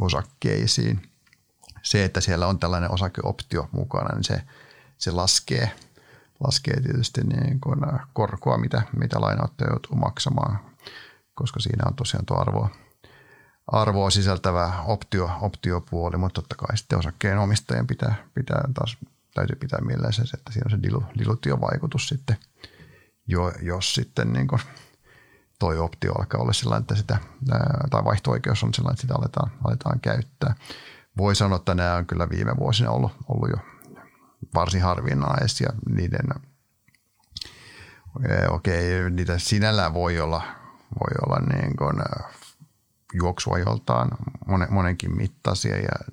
[0.00, 1.10] osakkeisiin.
[1.82, 4.42] Se, että siellä on tällainen osakeoptio mukana, niin se,
[4.98, 5.70] se laskee–
[6.44, 7.80] laskee tietysti niin kuin
[8.12, 10.58] korkoa, mitä, mitä lainauttaja joutuu maksamaan,
[11.34, 12.68] koska siinä on tosiaan tuo arvoa,
[13.66, 18.96] arvoa sisältävä optio, optiopuoli, mutta totta kai sitten osakkeen omistajien pitää, pitää taas,
[19.34, 22.36] täytyy pitää mielessä se, että siinä on se dilu, dilutiovaikutus sitten,
[23.26, 24.60] jo, jos sitten niin kuin
[25.58, 27.18] toi optio alkaa olla sellainen, että sitä,
[27.90, 30.54] tai vaihto-oikeus on sellainen, että sitä aletaan, aletaan käyttää.
[31.18, 33.56] Voi sanoa, että nämä on kyllä viime vuosina ollut, ollut jo
[34.54, 35.68] varsin harvinaisia.
[35.88, 36.26] Niiden,
[38.50, 40.42] okei, okay, niitä sinällään voi olla,
[41.00, 41.96] voi olla niin kuin
[43.14, 44.10] juoksuajoltaan
[44.70, 46.12] monenkin mittaisia ja,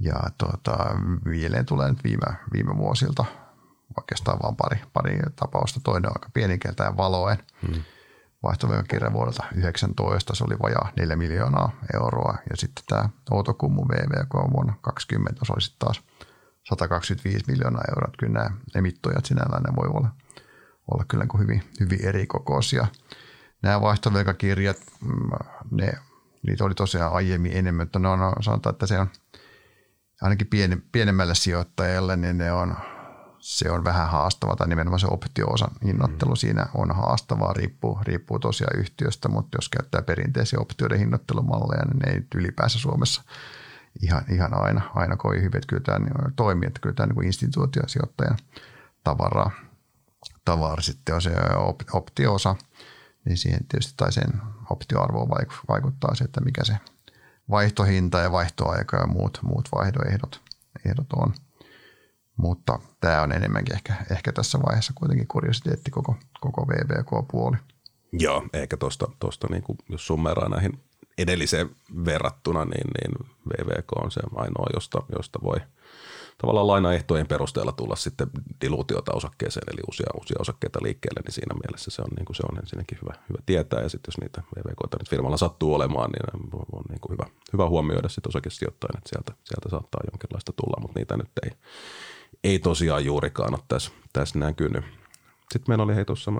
[0.00, 0.76] ja tota,
[1.24, 3.24] mieleen tulee nyt viime, viime vuosilta
[3.96, 5.80] oikeastaan vain pari, pari tapausta.
[5.84, 7.38] Toinen on aika pienikeltään valoen.
[7.66, 7.82] Hmm.
[8.42, 12.36] Vaihtovelkakirja vuodelta 19, se oli vajaa 4 miljoonaa euroa.
[12.50, 16.02] Ja sitten tämä Outokummu VVK vuonna 20 se oli sitten taas
[16.68, 18.12] 125 miljoonaa euroa.
[18.18, 20.08] Kyllä nämä emittoijat sinällään ne voi olla,
[20.92, 22.86] olla kyllä niin hyvin, hyvin eri kokoisia.
[23.62, 25.30] Nämä vaihtovelkakirjat, mm,
[25.70, 25.92] ne,
[26.42, 29.10] niitä oli tosiaan aiemmin enemmän, mutta ne on, sanotaan, että se on
[30.22, 30.48] ainakin
[30.92, 32.76] pienemmälle sijoittajalle, niin ne on,
[33.40, 36.36] se on vähän haastavaa, tai nimenomaan se optio-osan hinnoittelu mm.
[36.36, 42.12] siinä on haastavaa, riippuu, riippuu tosiaan yhtiöstä, mutta jos käyttää perinteisiä optioiden hinnoittelumalleja, niin ne
[42.12, 43.22] ei ylipäänsä Suomessa–
[44.02, 47.26] ihan, ihan aina, aina kovin hyvin, että kyllä tämä niin toimii, että kyllä tämä niin
[47.26, 48.38] instituutiosijoittajan
[49.04, 49.50] tavara,
[50.44, 51.30] tavara sitten on se
[51.92, 52.56] optioosa,
[53.24, 54.32] niin siihen tietysti tai sen
[54.70, 55.28] optioarvoon
[55.68, 56.76] vaikuttaa se, että mikä se
[57.50, 60.40] vaihtohinta ja vaihtoaika ja muut, muut vaihdoehdot
[60.86, 61.34] ehdot on.
[62.38, 67.56] Mutta tämä on enemmänkin ehkä, ehkä tässä vaiheessa kuitenkin kuriositeetti koko, koko VVK-puoli.
[68.12, 70.80] Joo, ehkä tuosta, tosta, niin jos summeraa näihin
[71.18, 71.70] edelliseen
[72.04, 75.56] verrattuna, niin, niin VVK on se ainoa, josta, josta voi
[76.38, 78.30] tavallaan lainaehtojen perusteella tulla sitten
[78.60, 82.42] diluutiota osakkeeseen, eli uusia, uusia osakkeita liikkeelle, niin siinä mielessä se on, niin kuin se
[82.52, 86.22] on ensinnäkin hyvä, hyvä tietää, ja sitten jos niitä VVK nyt firmalla sattuu olemaan, niin
[86.34, 90.80] on, on niin kuin hyvä, hyvä huomioida sitten osakesijoittajan, että sieltä, sieltä saattaa jonkinlaista tulla,
[90.80, 91.50] mutta niitä nyt ei,
[92.44, 94.84] ei tosiaan juurikaan ole tässä, tässä näkynyt.
[95.52, 96.32] Sitten meillä oli hei tuossa,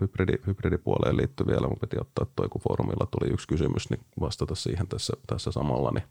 [0.00, 4.54] hybridi, hybridipuoleen liittyy vielä, mun piti ottaa toi, kun foorumilla tuli yksi kysymys, niin vastata
[4.54, 6.04] siihen tässä, tässä samalla, niin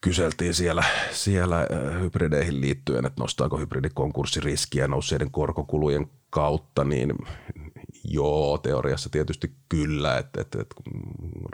[0.00, 1.66] kyseltiin siellä, siellä
[2.00, 7.14] hybrideihin liittyen, että nostaako hybridikonkurssiriskiä nousseiden korkokulujen kautta, niin
[8.04, 11.02] joo, teoriassa tietysti kyllä, että, että, että kun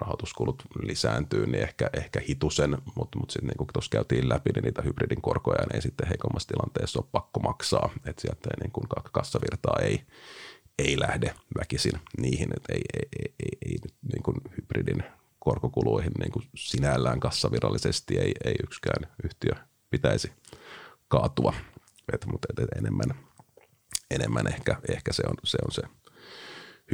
[0.00, 4.64] rahoituskulut lisääntyy, niin ehkä, ehkä hitusen, mutta, mutta sitten niin kun tuossa käytiin läpi, niin
[4.64, 8.86] niitä hybridin korkoja ei sitten heikommassa tilanteessa ole pakko maksaa, että sieltä ei, niin kuin
[9.12, 10.02] kassavirtaa ei,
[10.78, 13.78] ei lähde väkisin niihin, että ei, ei, ei, ei, ei
[14.12, 15.04] niin kuin hybridin
[15.38, 19.52] korkokuluihin niin kuin sinällään kassavirallisesti ei, ei yksikään yhtiö
[19.90, 20.32] pitäisi
[21.08, 21.54] kaatua,
[22.12, 23.14] et, mutta enemmän,
[24.10, 25.82] enemmän ehkä, ehkä se, on, se on se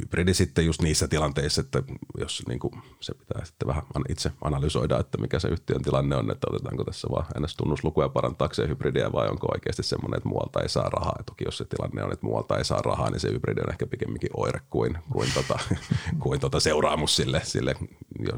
[0.01, 1.83] hybridi sitten just niissä tilanteissa, että
[2.19, 6.31] jos niin kuin se pitää sitten vähän itse analysoida, että mikä se yhtiön tilanne on,
[6.31, 7.57] että otetaanko tässä vaan ns.
[7.57, 11.15] tunnuslukuja parantaakseen hybridiä vai onko oikeasti semmoinen, että muualta ei saa rahaa.
[11.19, 13.71] Ja toki jos se tilanne on, että muualta ei saa rahaa, niin se hybridi on
[13.71, 15.59] ehkä pikemminkin oire kuin, kuin, tota,
[16.23, 17.75] kuin tota seuraamus sille, sille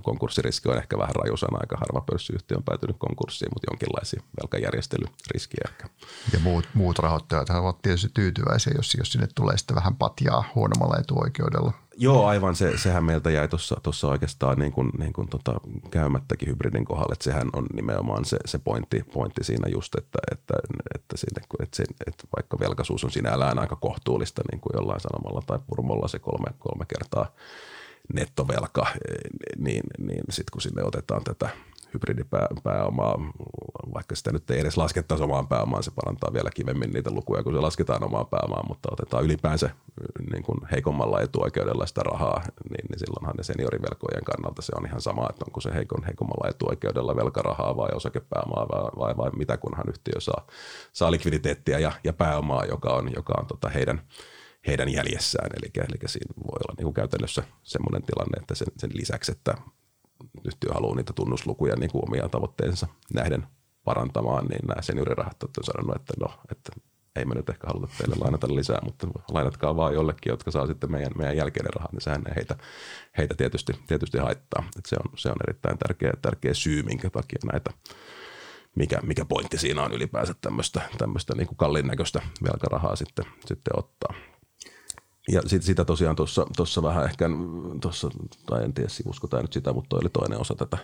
[0.02, 5.64] konkurssiriski on ehkä vähän raju sana, aika harva pörssiyhtiö on päätynyt konkurssiin, mutta jonkinlaisia velkajärjestelyriskiä
[5.68, 5.88] ehkä.
[6.32, 10.98] Ja muut, muut rahoittajat ovat tietysti tyytyväisiä, jos, jos sinne tulee sitten vähän patjaa huonommalla
[10.98, 11.72] etuoikeudella.
[11.98, 12.56] Joo, aivan.
[12.56, 13.48] Se, sehän meiltä jäi
[13.82, 15.60] tuossa oikeastaan niin kuin, niin kuin tota,
[15.90, 20.54] käymättäkin hybridin kohdalla, että sehän on nimenomaan se, se pointti, pointti siinä just, että, että,
[20.94, 25.42] että, siinä, että, se, että vaikka velkaisuus on sinällään aika kohtuullista niin kuin jollain sanomalla
[25.46, 27.32] tai purmolla se kolme, kolme kertaa
[28.14, 28.86] nettovelka,
[29.58, 31.48] niin, niin sitten kun sinne otetaan tätä
[31.94, 33.18] hybridipääomaa,
[33.94, 37.52] vaikka sitä nyt ei edes laskettaisi omaan pääomaan, se parantaa vielä kivemmin niitä lukuja, kun
[37.52, 39.70] se lasketaan omaan pääomaan, mutta otetaan ylipäänsä
[40.32, 45.00] niin kuin heikommalla etuoikeudella sitä rahaa, niin, niin silloinhan ne seniorivelkojen kannalta se on ihan
[45.00, 49.88] sama, että onko se heikon, heikommalla etuoikeudella velkarahaa vai osakepääomaa vai, vai, vai mitä kunhan
[49.88, 50.46] yhtiö saa,
[50.92, 54.00] saa likviditeettiä ja, ja pääomaa, joka on, joka on tota heidän,
[54.66, 55.50] heidän jäljessään.
[55.58, 59.54] Eli, eli siinä voi olla niin kuin käytännössä semmoinen tilanne, että sen, sen lisäksi, että
[60.44, 63.46] yhtiö haluaa niitä tunnuslukuja niin kuin omia tavoitteensa nähden
[63.84, 66.72] parantamaan, niin nämä seniorirahat on sanonut, että no, että
[67.16, 70.90] ei me nyt ehkä haluta teille lainata lisää, mutta lainatkaa vaan jollekin, jotka saa sitten
[70.90, 72.56] meidän, meidän jälkeinen rahat, niin sehän heitä,
[73.18, 74.64] heitä tietysti, tietysti haittaa.
[74.78, 77.70] Että se, on, se on erittäin tärkeä, tärkeä syy, minkä takia näitä,
[78.74, 80.34] mikä, mikä pointti siinä on ylipäänsä
[80.98, 84.14] tämmöistä, niin kuin kallin näköistä velkarahaa sitten, sitten ottaa.
[85.32, 86.16] Ja sit, sitä tosiaan
[86.56, 87.30] tuossa vähän ehkä,
[87.80, 88.08] tossa,
[88.46, 90.78] tai en tiedä sivusko tämä nyt sitä, mutta toi oli toinen osa tätä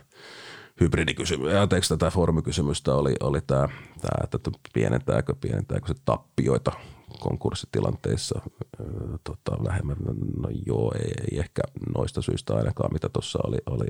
[0.81, 3.69] hybridikysymystä, anteeksi tätä foorumikysymystä oli, oli tämä,
[4.01, 4.39] tämä, että
[4.73, 6.73] pienentääkö, pienentääkö se tappioita
[7.21, 8.41] konkurssitilanteissa
[9.25, 9.97] tota, vähemmän.
[10.37, 11.63] No joo, ei, ei, ehkä
[11.97, 13.87] noista syistä ainakaan, mitä tuossa oli, oli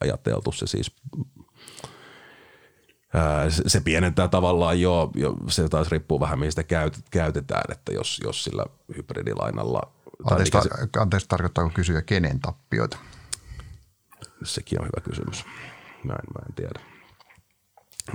[0.00, 0.52] ajateltu.
[0.52, 0.92] Se siis
[3.66, 6.62] se pienentää tavallaan jo, jo, se taas riippuu vähän mistä
[7.10, 8.64] käytetään, että jos, jos sillä
[8.96, 9.80] hybridilainalla...
[10.30, 12.98] Anteeksi, ta- anteeksi, tarkoittaako kysyä kenen tappioita?
[14.44, 15.44] Sekin on hyvä kysymys.
[16.04, 16.80] Mä en, mä en tiedä.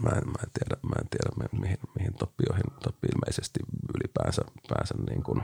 [0.02, 3.60] Mä en, mä en tiedä, mä en tiedä mihin, mihin tappioihin tappi ilmeisesti
[3.96, 5.44] ylipäänsä päänsä niin kuin,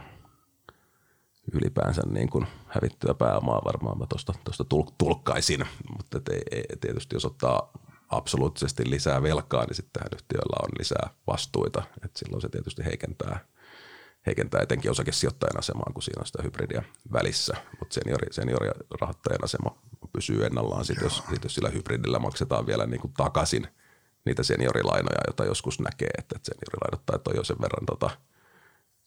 [1.54, 4.06] ylipäänsä niin kuin hävittyä pääomaa varmaan mä
[4.44, 4.64] tuosta
[4.98, 5.66] tulkkaisin,
[5.98, 7.72] mutta ei, ei, tietysti jos ottaa
[8.10, 11.84] absoluuttisesti lisää velkaa, niin sittenhän yhtiöllä on lisää vastuita.
[12.06, 13.40] Et silloin se tietysti heikentää,
[14.26, 16.84] heikentää etenkin osakesijoittajan asemaa, kun siinä on sitä hybridiä
[17.14, 17.54] välissä.
[17.80, 19.78] Mutta seniori, seniorirahoittajan asema
[20.14, 23.68] pysyy ennallaan, sit jos, sit jos sillä hybridillä maksetaan vielä niin kuin takaisin
[24.26, 28.10] niitä seniorilainoja, joita joskus näkee, että seniorilainottajat on jo sen verran tota,–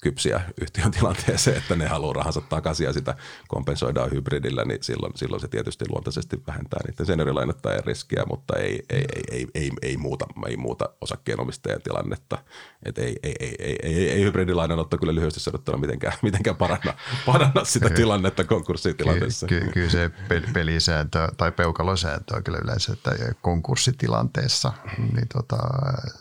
[0.03, 3.15] kypsiä yhtiön tilanteeseen, että ne haluaa rahansa takaisin ja sitä
[3.49, 9.05] kompensoidaan hybridillä, niin silloin, silloin se tietysti luontaisesti vähentää niiden seniorilainottajien riskiä, mutta ei, ei,
[9.17, 12.39] ei, ei, ei, ei, muuta, ei muuta osakkeenomistajan tilannetta.
[12.83, 16.95] Et ei, ei, ei, ei, ei, ei hybridilainanotto kyllä lyhyesti sanottuna mitenkään, mitenkään paranna,
[17.27, 19.47] paranna sitä tilannetta konkurssitilanteessa.
[19.47, 20.11] Ky, ky, kyllä se
[20.53, 25.57] pelisääntö tai peukalosääntö on kyllä yleensä, että konkurssitilanteessa niin tota,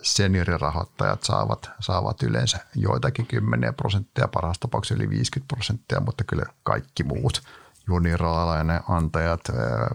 [0.02, 6.43] seniorirahoittajat saavat, saavat yleensä joitakin kymmeniä 10 prosenttia, parhaassa tapauksessa yli 50 prosenttia, mutta kyllä
[6.63, 7.41] kaikki muut
[7.88, 9.41] junioralainen antajat,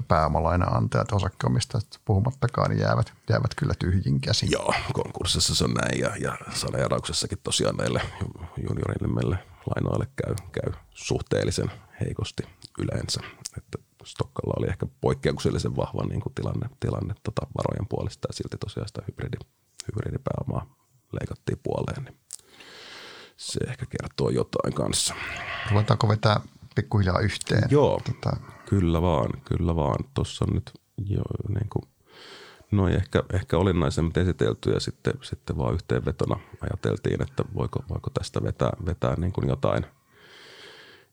[0.09, 4.51] pääomalainen antajat, osakkeomistajat puhumattakaan, niin jäävät, jäävät kyllä tyhjin käsin.
[4.53, 8.01] Joo, konkurssissa se on näin ja, ja saneerauksessakin tosiaan näille
[8.69, 9.39] juniorille meille
[9.75, 11.71] lainoille käy, käy suhteellisen
[12.01, 12.43] heikosti
[12.79, 13.21] yleensä.
[13.57, 18.57] Että Stokkalla oli ehkä poikkeuksellisen vahva niin kuin tilanne, tilanne tota varojen puolesta ja silti
[18.59, 19.37] tosiaan sitä hybridi,
[19.87, 20.67] hybridipääomaa
[21.13, 22.05] leikattiin puoleen.
[22.05, 22.17] Niin
[23.37, 25.15] se ehkä kertoo jotain kanssa.
[25.71, 26.41] Ruvetaanko vetää
[26.75, 27.69] pikkuhiljaa yhteen?
[27.71, 28.37] Joo, tota.
[28.69, 30.05] kyllä vaan, kyllä vaan.
[30.15, 30.73] Tuossa on nyt
[31.07, 31.83] jo niin kuin,
[32.71, 38.43] noin ehkä, ehkä olennaisemmin esitelty ja sitten, sitten vaan yhteenvetona ajateltiin, että voiko, voiko tästä
[38.43, 39.87] vetää, vetää niin kuin jotain,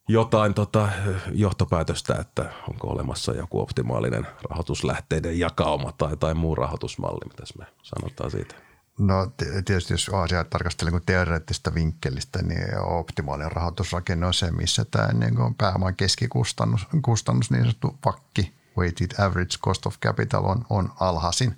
[0.08, 0.88] jotain tota
[1.32, 8.30] johtopäätöstä, että onko olemassa joku optimaalinen rahoituslähteiden jakauma tai, tai muu rahoitusmalli, mitä me sanotaan
[8.30, 8.54] siitä.
[8.98, 9.32] No
[9.64, 15.36] tietysti jos asiaa tarkastelee kuin teoreettista vinkkelistä, niin optimaalinen rahoitusrakenne on se, missä tämä niin
[15.36, 21.56] kuin pääoman keskikustannus, kustannus, niin sanottu vakki, weighted average cost of capital on, on alhaisin.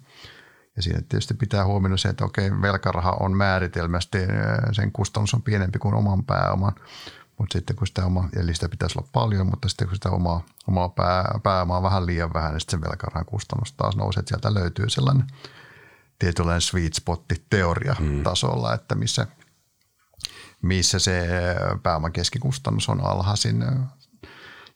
[0.77, 4.19] Ja siinä tietysti pitää huomioida se, että okei, velkaraha on määritelmästi,
[4.73, 6.73] sen kustannus on pienempi kuin oman pääoman,
[7.39, 10.45] mutta sitten kun sitä oma, eli sitä pitäisi olla paljon, mutta sitten kun sitä omaa,
[10.69, 14.29] omaa pää, pääomaa on vähän liian vähän, niin sitten sen velkarahan kustannus taas nousee, että
[14.29, 15.27] sieltä löytyy sellainen–
[16.19, 18.23] tietynlainen sweet spotti teoria mm.
[18.23, 19.27] tasolla, että missä,
[20.63, 21.29] missä se
[21.83, 23.65] pääoman keskikustannus on alhaisin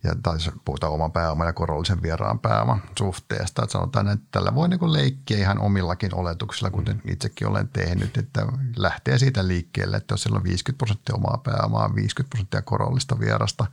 [0.05, 3.63] ja tai puhutaan oman pääoman ja korollisen vieraan pääoman suhteesta.
[3.63, 7.13] Että sanotaan, että tällä voi niin leikkiä ihan omillakin oletuksilla, kuten mm.
[7.13, 8.47] itsekin olen tehnyt, että
[8.77, 13.67] lähtee siitä liikkeelle, että jos siellä on 50 prosenttia omaa pääomaa, 50 prosenttia korollista vierasta,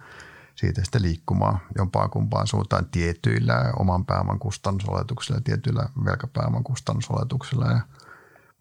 [0.58, 7.82] siitä sitten liikkumaan jompaan kumpaan suuntaan tietyillä oman pääoman kustannusoletuksilla tietyillä velkapääoman kustannusoletuksilla ja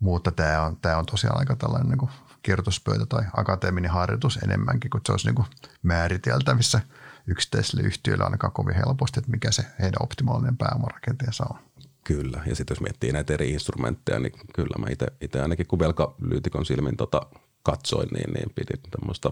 [0.01, 2.11] mutta tämä on, tämä on tosiaan aika tällainen niin
[2.43, 5.47] kirjoituspöytä tai akateeminen harjoitus enemmänkin, kun se olisi niin
[5.83, 6.81] määriteltävissä
[7.27, 11.59] yksittäisille yhtiöille ainakaan kovin helposti, että mikä se heidän optimaalinen pääomarakenteensa on.
[12.05, 14.87] Kyllä, ja sitten jos miettii näitä eri instrumentteja, niin kyllä mä
[15.21, 17.27] itse ainakin kun velkalyytikon silmin tota
[17.63, 19.31] katsoin, niin, niin pidin tämmöistä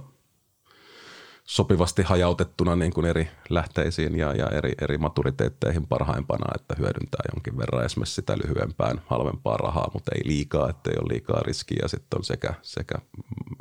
[1.44, 7.58] sopivasti hajautettuna niin kuin eri lähteisiin ja, ja eri, eri maturiteetteihin parhaimpana, että hyödyntää jonkin
[7.58, 11.78] verran esimerkiksi sitä lyhyempään, halvempaa rahaa, mutta ei liikaa, että ei ole liikaa riskiä.
[11.82, 12.94] Ja sitten on sekä, sekä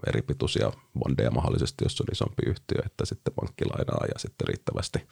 [0.07, 5.07] eri pituisia bondeja mahdollisesti, jos on isompi yhtiö, että sitten pankkilainaa ja sitten riittävästi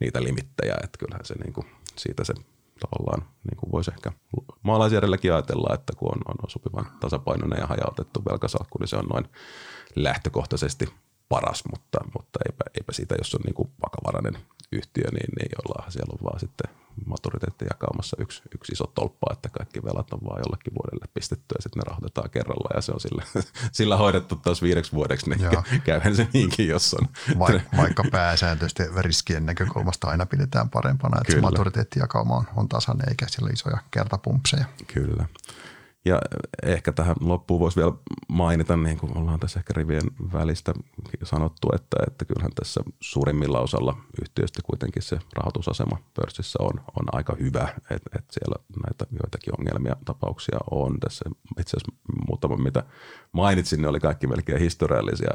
[0.00, 1.66] niitä limittejä, että kyllähän se niin kuin,
[1.96, 2.34] siitä se
[2.80, 4.12] tavallaan niin kuin voisi ehkä
[4.62, 9.28] maalaisjärjelläkin ajatella, että kun on, on sopivan tasapainoinen ja hajautettu velkasalkku, niin se on noin
[9.96, 10.88] lähtökohtaisesti
[11.28, 14.42] paras, mutta, mutta eipä, eipä siitä, jos on niin kuin vakavarainen
[14.72, 19.48] yhtiö, niin, niin jollain siellä on vaan sitten maturiteetti jakaamassa yksi, yksi iso tolppa, että
[19.48, 23.00] kaikki velat on vaan jollekin vuodelle pistetty ja sitten ne rahoitetaan kerralla ja se on
[23.00, 23.24] sillä,
[23.78, 25.40] sillä hoidettu taas viideksi vuodeksi, niin
[25.84, 27.08] käyhän se niinkin, jos on.
[27.38, 31.46] Vaikka, vaikka pääsääntöisesti riskien näkökulmasta aina pidetään parempana, että Kyllä.
[31.46, 34.64] se maturiteettijakauma on, on tasainen eikä siellä isoja kertapumpseja.
[34.94, 35.26] Kyllä.
[36.04, 36.18] Ja
[36.62, 37.92] ehkä tähän loppuun voisi vielä
[38.28, 40.74] mainita, niin kuin ollaan tässä ehkä rivien välistä
[41.22, 47.36] sanottu, että, että kyllähän tässä suurimmilla osalla yhtiöistä kuitenkin se rahoitusasema pörssissä on, on aika
[47.40, 48.56] hyvä, että että siellä
[48.86, 51.00] näitä joitakin ongelmia, tapauksia on.
[51.00, 51.24] Tässä
[51.60, 51.92] itse asiassa
[52.28, 52.84] muutama, mitä
[53.32, 55.30] mainitsin, ne oli kaikki melkein historiallisia.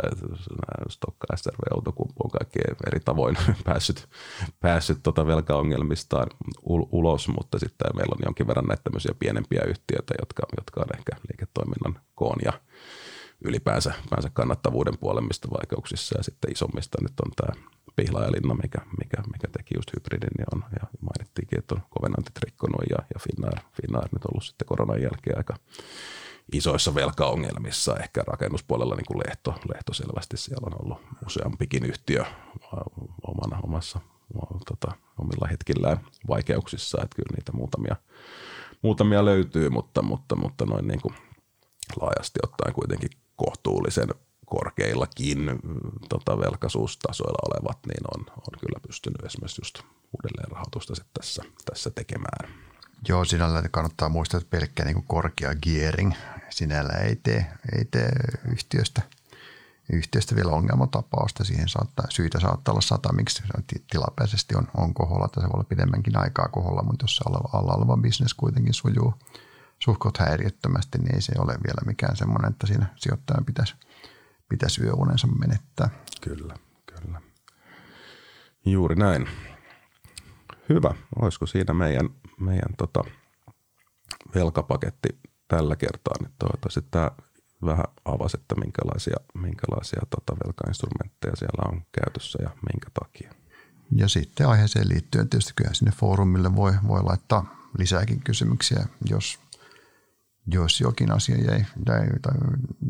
[0.90, 4.10] Stokka, SRV, Outokumpu on kaikki eri tavoin päässyt,
[4.60, 6.28] päässyt tota velkaongelmistaan
[6.92, 11.12] ulos, mutta sitten meillä on jonkin verran näitä tämmöisiä pienempiä yhtiöitä, jotka, jotka on ehkä
[11.30, 12.54] liiketoiminnan koon ja
[13.42, 17.64] ylipäänsä päänsä kannattavuuden puolemmista vaikeuksissa ja sitten isommista nyt on tämä
[17.96, 22.82] Pihlaajalinna, mikä, mikä, mikä teki just hybridin ja, on, ja mainittiinkin, että on Covenantit rikkonut
[22.90, 25.56] ja, ja Finnair, Finnair nyt ollut sitten koronan jälkeen aika
[26.54, 27.98] isoissa velkaongelmissa.
[27.98, 32.26] Ehkä rakennuspuolella niin kuin Lehto, Lehto selvästi siellä on ollut useampikin yhtiö
[33.28, 34.00] omana, omassa
[34.68, 35.98] tota, omilla hetkillään
[36.28, 37.96] vaikeuksissa, että kyllä niitä muutamia,
[38.82, 41.16] muutamia löytyy, mutta, mutta, mutta noin niin kuin
[42.02, 44.10] laajasti ottaen kuitenkin kohtuullisen
[44.46, 45.60] korkeillakin
[46.10, 49.80] tota, velkaisuustasoilla olevat, niin on, on kyllä pystynyt esimerkiksi just
[50.14, 52.67] uudelleen rahoitusta tässä, tässä tekemään.
[53.10, 56.14] Joo, sinällä kannattaa muistaa, että pelkkä niin korkea gearing
[56.50, 57.46] sinällä ei tee,
[57.78, 58.12] ei tee
[58.52, 59.02] yhtiöstä,
[59.94, 61.44] yhtiöstä vielä ongelmatapausta.
[61.44, 63.44] Siihen saattaa, syitä saattaa olla sata, miksi se
[63.92, 67.74] tilapäisesti on, on koholla, että se voi olla pidemmänkin aikaa koholla, mutta jos se alla
[67.74, 69.14] oleva bisnes kuitenkin sujuu
[69.80, 73.76] suhkot häiriöttömästi, niin ei se ole vielä mikään semmoinen, että siinä sijoittajan pitäisi,
[74.50, 75.90] pitäisi yöunensa menettää.
[76.22, 76.56] Kyllä,
[76.86, 77.22] kyllä.
[78.66, 79.28] Juuri näin.
[80.70, 80.94] Hyvä.
[81.22, 83.04] Olisiko siinä meidän, meidän tota
[84.36, 85.10] velkapaketti
[85.48, 86.16] tällä kertaa?
[86.22, 87.12] Nyt toivottavasti tämä
[87.66, 93.34] vähän avasi, että minkälaisia, minkälaisia tota velkainstrumentteja siellä on käytössä ja minkä takia.
[93.92, 99.40] Ja sitten aiheeseen liittyen tietysti kyllä sinne foorumille voi, voi laittaa lisääkin kysymyksiä, jos,
[100.48, 102.34] jos jokin asia jäi, jäi, tai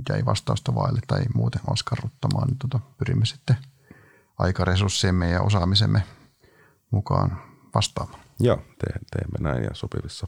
[0.10, 3.56] jäi vastausta vaille tai muuten askarruttamaan, niin tota, pyrimme sitten
[4.38, 6.04] aikaresurssiemme ja osaamisemme
[6.92, 7.42] mukaan
[7.76, 8.27] vastaamaan.
[8.40, 10.28] Joo, te, teemme näin ja sopivissa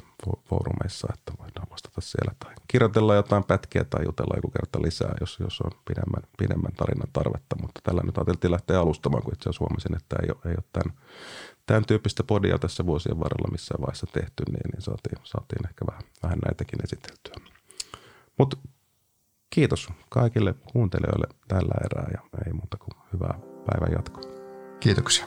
[0.50, 5.40] foorumeissa, että voidaan vastata siellä tai kirjoitella jotain pätkiä tai jutella joku kerta lisää, jos,
[5.40, 7.56] jos on pidemmän, pidemmän tarinan tarvetta.
[7.62, 10.64] Mutta tällä nyt ajateltiin lähteä alustamaan, kun itse asiassa huomasin, että ei ole, ei ole
[10.74, 10.98] tämän,
[11.66, 16.04] tämän tyyppistä podia tässä vuosien varrella missään vaiheessa tehty, niin, niin saatiin, saatiin ehkä vähän,
[16.24, 17.36] vähän näitäkin esiteltyä.
[18.38, 18.58] Mutta
[19.50, 24.24] kiitos kaikille kuuntelijoille tällä erää ja ei muuta kuin hyvää päivän jatkoa.
[24.80, 25.26] Kiitoksia.